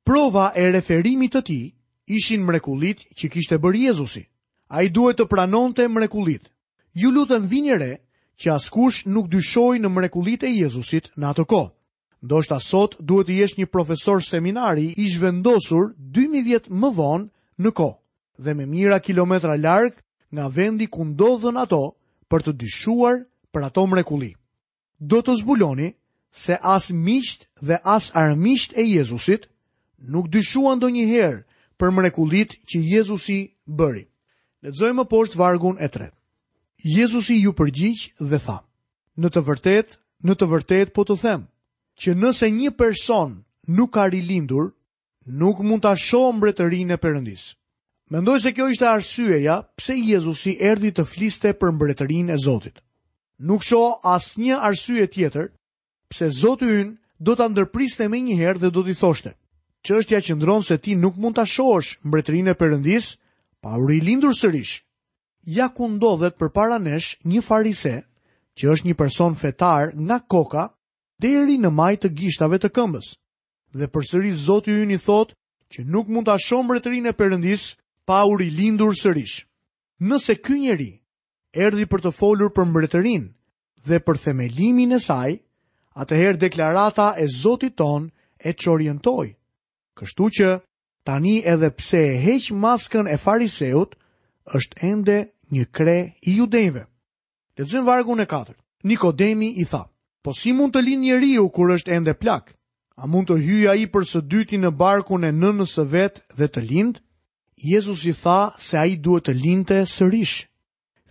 Prova 0.07 0.53
e 0.57 0.69
referimit 0.73 1.35
të 1.37 1.43
tij 1.49 1.65
ishin 2.07 2.45
mrekullit 2.47 3.01
që 3.19 3.31
kishte 3.33 3.59
bërë 3.59 3.81
Jezusi. 3.88 4.23
A 4.71 4.83
i 4.83 4.88
duhet 4.90 5.19
të 5.19 5.27
pranon 5.31 5.73
të 5.75 5.88
mrekullit. 5.90 6.49
Ju 6.95 7.11
lutën 7.12 7.47
vinjere 7.51 7.99
që 8.40 8.53
askush 8.55 9.07
nuk 9.07 9.29
dyshoj 9.31 9.79
në 9.79 9.88
mrekullit 9.90 10.42
e 10.42 10.51
Jezusit 10.55 11.11
në 11.16 11.27
atë 11.31 11.45
ko. 11.51 11.61
Ndo 12.23 12.42
shta 12.42 12.61
sot 12.61 12.97
duhet 13.01 13.27
të 13.29 13.37
jesh 13.40 13.57
një 13.59 13.66
profesor 13.69 14.23
seminari 14.25 14.92
i 14.97 15.09
shvendosur 15.11 15.92
2000 16.14 16.45
vjet 16.45 16.71
më 16.71 16.90
vonë 16.97 17.27
në 17.62 17.71
ko 17.77 17.90
dhe 18.38 18.53
me 18.55 18.66
mira 18.66 18.99
kilometra 19.01 19.57
largë 19.57 20.01
nga 20.35 20.47
vendi 20.49 20.87
ku 20.90 21.05
ndodhën 21.05 21.57
ato 21.61 21.97
për 22.29 22.40
të 22.42 22.53
dyshuar 22.62 23.23
për 23.53 23.62
ato 23.69 23.87
mrekulli. 23.87 24.33
Do 25.01 25.21
të 25.25 25.35
zbuloni 25.42 25.92
se 26.33 26.57
as 26.61 26.90
misht 26.90 27.47
dhe 27.61 27.79
as 27.85 28.11
armisht 28.14 28.75
e 28.77 28.83
Jezusit 28.83 29.47
nuk 29.99 30.29
dyshuan 30.29 30.79
do 30.81 30.88
njëherë 30.88 31.45
për 31.81 31.91
mrekulit 31.97 32.55
që 32.71 32.81
Jezusi 32.93 33.39
bëri. 33.81 34.05
Lexojmë 34.67 35.05
poshtë 35.12 35.39
vargun 35.41 35.77
e 35.79 35.89
tretë. 35.97 36.15
Jezusi 36.97 37.37
ju 37.43 37.53
përgjigj 37.59 38.07
dhe 38.31 38.39
tha: 38.47 38.59
Në 39.21 39.29
të 39.35 39.43
vërtetë, 39.49 39.99
në 40.29 40.37
të 40.39 40.49
vërtetë 40.53 40.95
po 40.97 41.05
të 41.09 41.17
them, 41.25 41.45
që 42.01 42.17
nëse 42.23 42.49
një 42.57 42.73
person 42.81 43.37
nuk 43.79 43.93
ka 43.97 44.07
rilindur, 44.12 44.71
nuk 45.43 45.61
mund 45.69 45.83
ta 45.85 45.93
shohë 46.07 46.37
mbretërinë 46.39 46.95
e 46.97 47.01
Perëndisë. 47.05 47.55
Mendoj 48.15 48.37
se 48.45 48.53
kjo 48.55 48.69
ishte 48.73 48.87
arsyeja 48.89 49.57
pse 49.77 49.97
Jezusi 50.01 50.57
erdhi 50.71 50.93
të 50.95 51.05
fliste 51.12 51.51
për 51.61 51.73
mbretërinë 51.75 52.33
e 52.33 52.39
Zotit. 52.45 52.77
Nuk 53.51 53.65
shoh 53.67 53.99
asnjë 54.15 54.61
arsye 54.69 55.09
tjetër 55.17 55.51
pse 56.11 56.31
Zoti 56.41 56.71
Yn 56.83 56.95
do 57.19 57.33
ta 57.37 57.49
ndërpriste 57.51 58.05
më 58.12 58.19
një 58.29 58.35
herë 58.43 58.61
dhe 58.62 58.71
do 58.77 58.83
t'i 58.87 58.93
thoshte: 59.03 59.33
qështja 59.87 60.18
që 60.27 60.35
ndronë 60.38 60.66
se 60.66 60.77
ti 60.83 60.96
nuk 60.99 61.18
mund 61.20 61.37
të 61.38 61.44
shosh 61.55 61.92
mbretërinë 62.07 62.53
e 62.55 62.59
përëndis, 62.59 63.07
pa 63.62 63.77
u 63.81 63.87
rilindur 63.90 64.35
sërish. 64.35 64.81
Ja 65.57 65.68
ku 65.77 65.87
ndodhet 65.92 66.35
për 66.40 66.51
para 66.57 66.79
nesh 66.83 67.12
një 67.31 67.42
farise, 67.49 67.94
që 68.59 68.64
është 68.72 68.88
një 68.88 68.96
person 68.99 69.37
fetar 69.38 69.92
nga 69.94 70.18
koka, 70.33 70.64
deri 71.22 71.59
në 71.61 71.70
majtë 71.79 72.03
të 72.09 72.12
gishtave 72.18 72.59
të 72.61 72.70
këmbës. 72.77 73.12
Dhe 73.79 73.87
për 73.92 74.09
sëri 74.11 74.33
zotë 74.46 74.75
ju 74.77 74.85
një 74.90 74.99
thotë 75.07 75.35
që 75.72 75.87
nuk 75.92 76.11
mund 76.12 76.27
të 76.27 76.38
shosh 76.49 76.66
mbretërinë 76.66 77.12
e 77.12 77.16
përëndis, 77.20 77.64
pa 78.09 78.25
u 78.27 78.35
rilindur 78.42 78.94
sërish. 78.99 79.44
Nëse 80.09 80.35
ky 80.44 80.59
njeri 80.64 80.90
erdi 81.66 81.87
për 81.88 82.03
të 82.05 82.11
folur 82.18 82.51
për 82.55 82.66
mbretërinë 82.72 83.31
dhe 83.87 84.01
për 84.07 84.18
themelimin 84.25 84.96
e 84.99 85.01
saj, 85.01 85.33
atëherë 86.03 86.40
deklarata 86.42 87.14
e 87.22 87.27
Zotit 87.40 87.77
ton 87.79 88.11
e 88.46 88.51
çorientoi. 88.53 89.29
Që 89.31 89.46
Kështu 89.97 90.27
që 90.37 90.49
tani 91.09 91.37
edhe 91.53 91.71
pse 91.79 92.01
e 92.13 92.17
heq 92.25 92.51
maskën 92.65 93.09
e 93.09 93.17
fariseut, 93.23 93.95
është 94.59 94.81
ende 94.93 95.17
një 95.55 95.65
kre 95.77 95.99
i 96.29 96.35
judejve. 96.39 96.83
Lexojm 97.59 97.87
vargun 97.87 98.21
e 98.21 98.27
4. 98.29 98.53
Nikodemi 98.93 99.49
i 99.57 99.65
tha: 99.71 99.83
"Po 100.23 100.35
si 100.35 100.53
mund 100.53 100.75
të 100.75 100.81
linë 100.87 101.05
njeriu 101.07 101.47
kur 101.55 101.73
është 101.77 101.93
ende 101.97 102.15
plak? 102.21 102.53
A 103.03 103.07
mund 103.11 103.29
të 103.29 103.37
hyja 103.47 103.71
ai 103.75 103.87
për 103.93 104.05
së 104.13 104.21
dyti 104.33 104.59
në 104.61 104.71
barkun 104.81 105.25
e 105.29 105.33
nënës 105.43 105.73
së 105.77 105.85
vet 105.95 106.15
dhe 106.39 106.47
të 106.53 106.61
lindë?" 106.71 107.03
Jezus 107.73 108.05
i 108.13 108.15
tha 108.23 108.39
se 108.61 108.77
ai 108.79 108.97
duhet 109.05 109.25
të 109.27 109.33
linte 109.43 109.79
sërish. 109.97 110.37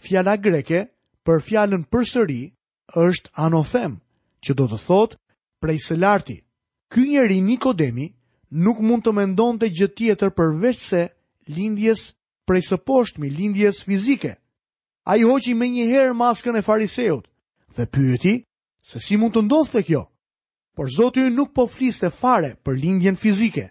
Fjala 0.06 0.36
greke 0.46 0.80
për 1.26 1.38
fjalën 1.48 1.84
përsëri 1.92 2.42
është 3.08 3.30
anothem, 3.46 3.94
që 4.44 4.52
do 4.60 4.66
të 4.70 4.80
thotë 4.88 5.16
prej 5.62 5.78
së 5.88 5.96
larti. 6.06 6.38
Ky 6.92 7.02
njeri 7.10 7.42
Nikodemi 7.42 8.06
nuk 8.52 8.80
mund 8.80 9.04
të 9.06 9.14
mendon 9.16 9.58
të 9.60 9.70
gjë 9.74 9.88
tjetër 9.98 10.30
përveç 10.38 10.78
se 10.78 11.06
lindjes 11.56 12.12
prej 12.46 12.62
së 12.68 12.78
poshtmi, 12.86 13.30
lindjes 13.30 13.84
fizike. 13.84 14.36
A 15.06 15.18
i 15.18 15.24
hoqi 15.24 15.54
me 15.54 15.68
njëherë 15.70 16.14
maskën 16.18 16.58
e 16.58 16.62
fariseut 16.66 17.26
dhe 17.76 17.86
pyeti 17.92 18.36
se 18.86 19.00
si 19.00 19.18
mund 19.18 19.34
të 19.36 19.46
ndodhë 19.46 19.72
të 19.72 19.82
kjo. 19.88 20.04
Por 20.76 20.90
Zotë 20.92 21.24
ju 21.24 21.30
nuk 21.32 21.54
po 21.56 21.68
fliste 21.72 22.10
fare 22.10 22.56
për 22.66 22.74
lindjen 22.78 23.16
fizike, 23.16 23.70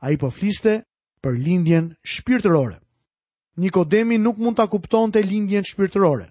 a 0.00 0.10
i 0.10 0.16
po 0.16 0.30
fliste 0.30 0.80
për 1.22 1.36
lindjen 1.38 1.94
shpirtërore. 2.02 2.78
Nikodemi 3.58 4.18
nuk 4.18 4.38
mund 4.38 4.56
të 4.58 4.68
kupton 4.70 5.10
të 5.12 5.22
lindjen 5.26 5.64
shpirtërore. 5.66 6.30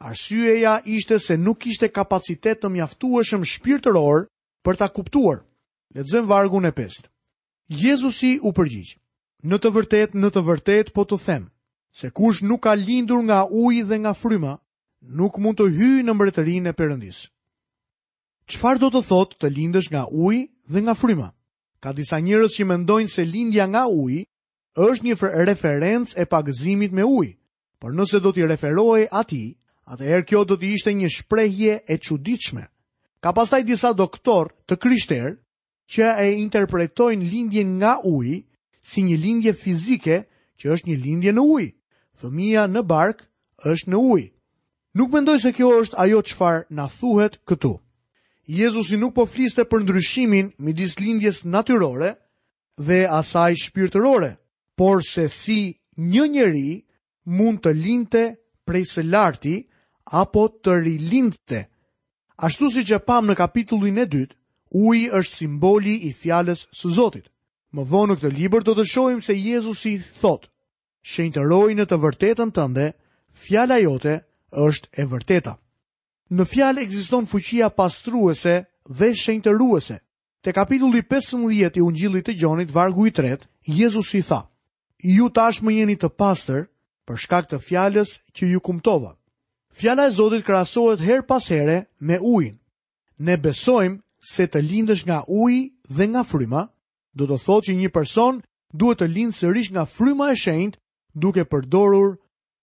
Arsyeja 0.00 0.78
ishte 0.88 1.18
se 1.20 1.36
nuk 1.36 1.66
ishte 1.66 1.90
kapacitet 1.92 2.62
të 2.62 2.70
mjaftueshëm 2.72 3.42
shpirtëror 3.44 4.22
për 4.64 4.76
ta 4.80 4.86
kuptuar. 4.88 5.42
Lexojmë 5.92 6.26
vargun 6.30 6.64
e 6.64 6.72
Jezusi 7.70 8.38
u 8.42 8.50
përgjigjë, 8.50 8.96
Në 9.50 9.58
të 9.62 9.70
vërtet, 9.74 10.14
në 10.18 10.28
të 10.34 10.40
vërtet 10.46 10.88
po 10.96 11.04
të 11.10 11.16
them, 11.24 11.44
se 11.94 12.08
kush 12.18 12.40
nuk 12.42 12.60
ka 12.66 12.72
lindur 12.80 13.20
nga 13.22 13.44
uji 13.46 13.84
dhe 13.86 13.96
nga 14.02 14.10
fryma, 14.18 14.56
nuk 15.20 15.38
mund 15.40 15.56
të 15.60 15.68
hyjë 15.76 16.02
në 16.08 16.14
mbretërinë 16.16 16.68
e 16.68 16.74
Perëndisë. 16.80 17.28
Çfarë 18.50 18.82
do 18.82 18.88
të 18.96 19.02
thotë 19.12 19.38
të 19.40 19.52
lindesh 19.54 19.88
nga 19.94 20.02
uji 20.24 20.40
dhe 20.72 20.82
nga 20.82 20.94
fryma? 20.98 21.28
Ka 21.82 21.94
disa 21.94 22.18
njerëz 22.20 22.58
që 22.58 22.66
mendojnë 22.72 23.08
se 23.14 23.24
lindja 23.30 23.66
nga 23.70 23.86
uji 24.02 24.24
është 24.90 25.06
një 25.06 25.16
referencë 25.50 26.18
e 26.20 26.26
pagëzimit 26.26 26.92
me 26.98 27.06
ujë, 27.06 27.36
por 27.78 27.94
nëse 27.94 28.18
do 28.20 28.32
t'i 28.34 28.48
referohej 28.50 29.06
atij, 29.22 29.54
atëherë 29.94 30.26
kjo 30.28 30.42
do 30.44 30.58
të 30.58 30.66
ishte 30.74 30.92
një 30.98 31.08
shprehje 31.16 31.78
e 31.88 31.98
çuditshme. 32.06 32.66
Ka 33.22 33.30
pastaj 33.38 33.62
disa 33.64 33.94
doktor 33.94 34.50
të 34.66 34.74
kryshterë, 34.82 35.38
që 35.92 36.08
e 36.24 36.30
interpretojnë 36.40 37.26
lindjen 37.32 37.70
nga 37.80 37.96
uji 38.06 38.36
si 38.86 39.02
një 39.06 39.16
lindje 39.22 39.52
fizike, 39.58 40.20
që 40.60 40.64
është 40.74 40.90
një 40.90 40.96
lindje 41.04 41.32
në 41.34 41.42
ujë. 41.54 41.70
Fëmia 42.20 42.66
në 42.70 42.82
bark 42.90 43.24
është 43.70 43.90
në 43.90 44.00
ujë. 44.12 44.26
Nuk 45.00 45.12
mendoj 45.14 45.38
se 45.44 45.52
kjo 45.56 45.70
është 45.82 45.98
ajo 46.04 46.20
çfarë 46.30 46.66
na 46.76 46.86
thuhet 46.90 47.40
këtu. 47.48 47.72
Jezusi 48.50 48.98
nuk 48.98 49.14
po 49.16 49.24
fliste 49.30 49.64
për 49.70 49.84
ndryshimin 49.84 50.52
midis 50.64 50.96
lindjes 51.00 51.42
natyrore 51.46 52.12
dhe 52.86 53.00
asaj 53.20 53.52
shpirtërore, 53.64 54.30
por 54.78 55.02
se 55.06 55.28
si 55.28 55.58
një 56.12 56.24
njeri 56.34 56.74
mund 57.38 57.62
të 57.64 57.72
lindte 57.78 58.22
prej 58.66 58.84
së 58.94 59.04
larti 59.12 59.54
apo 60.22 60.46
të 60.64 60.72
rilindte. 60.84 61.66
Ashtu 62.46 62.70
siç 62.74 62.90
e 62.90 62.98
pam 63.06 63.30
në 63.30 63.34
kapitullin 63.42 63.98
e 64.04 64.08
Uji 64.70 65.08
është 65.18 65.36
simboli 65.36 65.94
i 66.08 66.12
fjales 66.14 66.60
së 66.80 66.88
Zotit. 66.94 67.26
Më 67.74 67.84
vonë 67.90 68.12
në 68.14 68.18
këtë 68.20 68.30
liber 68.36 68.64
të 68.66 68.74
të 68.78 68.84
shojmë 68.92 69.22
se 69.26 69.34
Jezusi 69.38 69.92
thot, 70.20 70.46
shenjë 71.10 71.36
të 71.38 71.42
në 71.78 71.84
të 71.90 71.96
vërtetën 72.04 72.50
tënde, 72.54 72.84
fjala 73.46 73.78
jote 73.82 74.14
është 74.66 74.88
e 74.98 75.04
vërteta. 75.10 75.56
Në 76.30 76.44
fjalë 76.52 76.82
ekziston 76.86 77.26
fuqia 77.26 77.68
pastruese 77.70 78.56
dhe 78.86 79.08
shenjtëruese. 79.14 79.42
të 79.42 79.58
ruese. 79.58 79.98
Te 80.44 80.52
kapitulli 80.52 81.02
15 81.02 81.76
i 81.76 81.80
ungjillit 81.82 82.26
të 82.28 82.38
gjonit, 82.38 82.70
vargu 82.72 83.06
i 83.06 83.10
3, 83.10 83.38
Jezusi 83.66 84.22
tha, 84.22 84.46
ju 85.04 85.30
tash 85.34 85.62
më 85.62 85.70
jeni 85.74 85.96
të 85.98 86.08
pastër 86.18 86.64
për 87.06 87.16
shkak 87.18 87.46
të 87.50 87.58
fjales 87.58 88.20
që 88.34 88.44
ju 88.52 88.60
kumtova. 88.60 89.12
Fjala 89.74 90.06
e 90.06 90.10
Zotit 90.10 90.44
krasohet 90.46 91.00
her 91.00 91.22
pas 91.26 91.48
here 91.50 91.86
me 92.00 92.18
ujin. 92.22 92.58
Ne 93.18 93.36
besojmë 93.36 93.98
se 94.28 94.46
të 94.46 94.60
lindësh 94.62 95.04
nga 95.06 95.22
uji 95.26 95.60
dhe 95.96 96.06
nga 96.08 96.22
fryma, 96.28 96.68
do 97.16 97.26
të 97.26 97.36
thotë 97.44 97.66
që 97.68 97.74
një 97.78 97.90
person 97.94 98.40
duhet 98.80 99.00
të 99.00 99.08
lindë 99.14 99.36
sërish 99.38 99.70
nga 99.74 99.84
fryma 99.88 100.26
e 100.32 100.36
shenjtë 100.44 100.78
duke 101.22 101.44
përdorur 101.50 102.10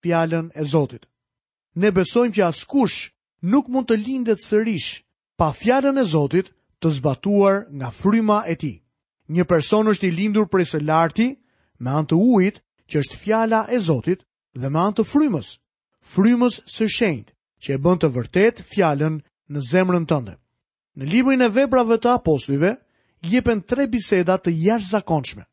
fjalën 0.06 0.48
e 0.56 0.64
Zotit. 0.64 1.06
Ne 1.76 1.92
besojmë 1.92 2.34
që 2.38 2.44
askush 2.48 2.98
nuk 3.52 3.68
mund 3.70 3.90
të 3.90 3.98
lindet 4.06 4.44
sërish 4.46 5.02
pa 5.38 5.50
fjalën 5.54 5.98
e 6.00 6.06
Zotit 6.14 6.54
të 6.82 6.88
zbatuar 6.98 7.66
nga 7.80 7.90
fryma 8.00 8.40
e 8.52 8.56
tij. 8.56 8.78
Një 9.36 9.44
person 9.50 9.88
është 9.92 10.08
i 10.08 10.12
lindur 10.18 10.48
prej 10.48 10.66
së 10.72 10.80
larti 10.88 11.28
me 11.84 11.90
anë 11.98 12.08
të 12.12 12.16
ujit, 12.34 12.62
që 12.90 12.96
është 13.02 13.18
fjala 13.24 13.60
e 13.70 13.78
Zotit, 13.80 14.22
dhe 14.62 14.68
me 14.70 14.80
anë 14.82 14.96
të 14.98 15.04
frymës, 15.12 15.50
frymës 16.14 16.62
së 16.76 16.86
shenjtë, 16.98 17.34
që 17.64 17.70
e 17.74 17.78
bën 17.84 17.98
të 18.02 18.08
vërtet 18.16 18.64
fjalën 18.72 19.20
në 19.54 19.60
zemrën 19.72 20.06
tënde. 20.10 20.38
Në 20.98 21.06
librin 21.14 21.46
e 21.46 21.50
veprave 21.56 22.00
të 22.02 22.10
apostujve, 22.18 22.72
jepen 23.30 23.60
tre 23.70 23.86
biseda 23.94 24.40
të 24.42 24.50
jashtë 24.58 24.90
zakonshme. 24.96 25.44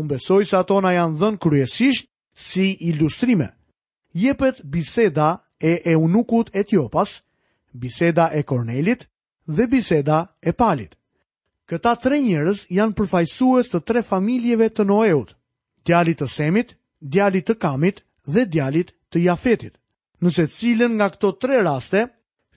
Unë 0.00 0.08
besoj 0.14 0.40
se 0.50 0.56
atona 0.58 0.90
janë 0.96 1.18
dhënë 1.20 1.38
kryesisht 1.44 2.08
si 2.46 2.64
ilustrime. 2.90 3.46
Jepet 4.24 4.62
biseda 4.74 5.28
e 5.70 5.76
eunukut 5.92 6.50
etiopas, 6.62 7.12
biseda 7.84 8.26
e 8.34 8.42
kornelit 8.42 9.06
dhe 9.58 9.68
biseda 9.76 10.18
e 10.42 10.52
palit. 10.52 10.96
Këta 11.70 11.94
tre 12.02 12.18
njërës 12.24 12.64
janë 12.80 12.96
përfajsues 12.98 13.70
të 13.72 13.82
tre 13.88 14.02
familjeve 14.08 14.66
të 14.74 14.88
noeut, 14.90 15.36
djalit 15.86 16.18
të 16.20 16.28
semit, 16.34 16.74
djalit 17.14 17.46
të 17.48 17.56
kamit 17.64 18.02
dhe 18.34 18.48
djalit 18.56 18.90
të 19.14 19.22
jafetit. 19.28 19.78
Nëse 20.22 20.48
cilën 20.58 20.90
nga 20.98 21.08
këto 21.14 21.32
tre 21.42 21.62
raste, 21.66 22.08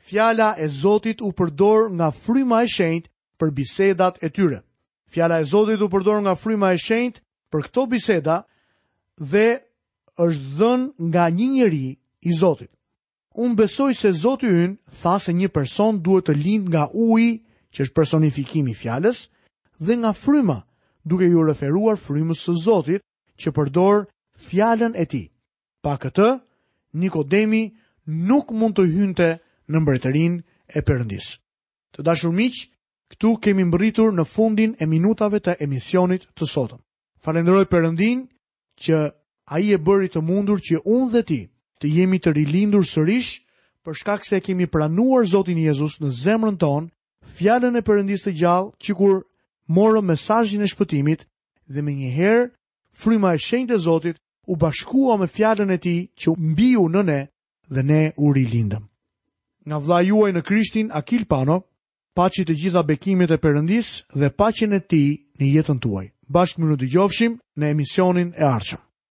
Fjala 0.05 0.53
e 0.59 0.67
Zotit 0.69 1.17
u 1.25 1.31
përdor 1.33 1.87
nga 1.97 2.11
Fryma 2.13 2.59
e 2.63 2.67
Shenjt 2.69 3.07
për 3.41 3.49
bisedat 3.57 4.19
e 4.21 4.29
tyre. 4.29 4.59
Fjala 5.09 5.39
e 5.41 5.45
Zotit 5.49 5.81
u 5.81 5.87
përdor 5.89 6.19
nga 6.21 6.35
Fryma 6.37 6.67
e 6.73 6.77
Shenjt 6.85 7.15
për 7.49 7.63
këto 7.65 7.85
biseda 7.89 8.35
dhe 9.31 9.45
është 10.25 10.51
dhën 10.59 10.83
nga 11.09 11.23
një 11.37 11.47
njeri 11.55 11.87
i 12.29 12.33
Zotit. 12.37 12.69
Un 13.33 13.55
besoj 13.57 13.95
se 13.97 14.11
Zoti 14.21 14.45
ynë 14.47 14.77
tha 15.01 15.15
se 15.19 15.33
një 15.35 15.49
person 15.57 15.97
duhet 16.05 16.29
të 16.29 16.35
lindë 16.39 16.69
nga 16.71 16.83
uji, 16.93 17.31
që 17.73 17.83
është 17.87 17.97
personifikimi 17.97 18.71
i 18.75 18.77
fjalës, 18.81 19.23
dhe 19.85 19.93
nga 19.99 20.11
fryma, 20.15 20.59
duke 21.03 21.25
iu 21.27 21.43
referuar 21.47 21.97
frymës 21.99 22.45
së 22.45 22.53
Zotit 22.63 23.03
që 23.41 23.51
përdor 23.57 24.05
fjalën 24.47 24.93
e 25.03 25.07
tij. 25.11 25.25
Pa 25.83 25.97
këtë, 25.99 26.29
Nikodemi 27.01 27.63
nuk 28.29 28.53
mund 28.55 28.77
të 28.77 28.85
hynte 28.95 29.29
në 29.73 29.79
mbretërin 29.81 30.33
e 30.77 30.81
përëndis. 30.85 31.29
Të 31.95 32.03
dashur 32.05 32.33
miq, 32.35 32.55
këtu 33.13 33.31
kemi 33.41 33.65
mbritur 33.65 34.11
në 34.13 34.25
fundin 34.29 34.75
e 34.81 34.85
minutave 34.89 35.39
të 35.41 35.55
emisionit 35.65 36.27
të 36.35 36.47
sotëm. 36.51 36.81
Falenderoj 37.25 37.65
përëndin 37.71 38.25
që 38.83 39.01
a 39.45 39.55
i 39.63 39.71
e 39.73 39.77
bërit 39.87 40.13
të 40.15 40.23
mundur 40.27 40.59
që 40.61 40.83
unë 40.83 41.11
dhe 41.13 41.21
ti 41.29 41.41
të 41.81 41.91
jemi 41.97 42.19
të 42.21 42.33
rilindur 42.37 42.85
sërish 42.85 43.39
për 43.85 43.97
shkak 44.01 44.25
se 44.25 44.39
kemi 44.41 44.67
pranuar 44.73 45.25
Zotin 45.29 45.57
Jezus 45.61 45.97
në 46.01 46.09
zemrën 46.23 46.57
ton, 46.61 46.89
fjallën 47.37 47.77
e 47.79 47.83
përëndis 47.85 48.25
të 48.25 48.33
gjallë 48.39 48.71
që 48.83 48.93
kur 48.97 49.15
morë 49.75 50.01
mesajin 50.05 50.65
e 50.65 50.69
shpëtimit 50.71 51.25
dhe 51.73 51.81
me 51.81 51.93
njëherë 51.97 52.49
fryma 53.01 53.33
e 53.35 53.37
shenjt 53.47 53.71
e 53.73 53.77
Zotit 53.85 54.15
u 54.49 54.55
bashkua 54.61 55.17
me 55.17 55.27
fjallën 55.27 55.71
e 55.73 55.77
ti 55.83 55.97
që 56.19 56.35
mbiu 56.51 56.85
në 56.93 57.01
ne 57.09 57.21
dhe 57.73 57.81
ne 57.83 58.01
u 58.23 58.33
rilindëm 58.37 58.85
nga 59.67 59.81
vla 59.83 59.99
juaj 60.05 60.31
në 60.33 60.41
Krishtin 60.45 60.91
Akil 60.99 61.23
Pano, 61.31 61.55
pacit 62.19 62.49
e 62.49 62.55
gjitha 62.61 62.83
bekimet 62.91 63.31
e 63.35 63.39
përëndis 63.43 63.89
dhe 64.19 64.29
pacin 64.39 64.77
e 64.77 64.81
ti 64.89 65.03
në 65.39 65.45
jetën 65.57 65.79
tuaj. 65.83 66.05
Bashkë 66.33 66.59
më 66.61 66.69
në 66.71 66.75
dy 66.81 66.89
gjofshim 66.95 67.39
në 67.59 67.73
emisionin 67.75 68.31
e 68.41 68.51
arqëm. 68.57 68.81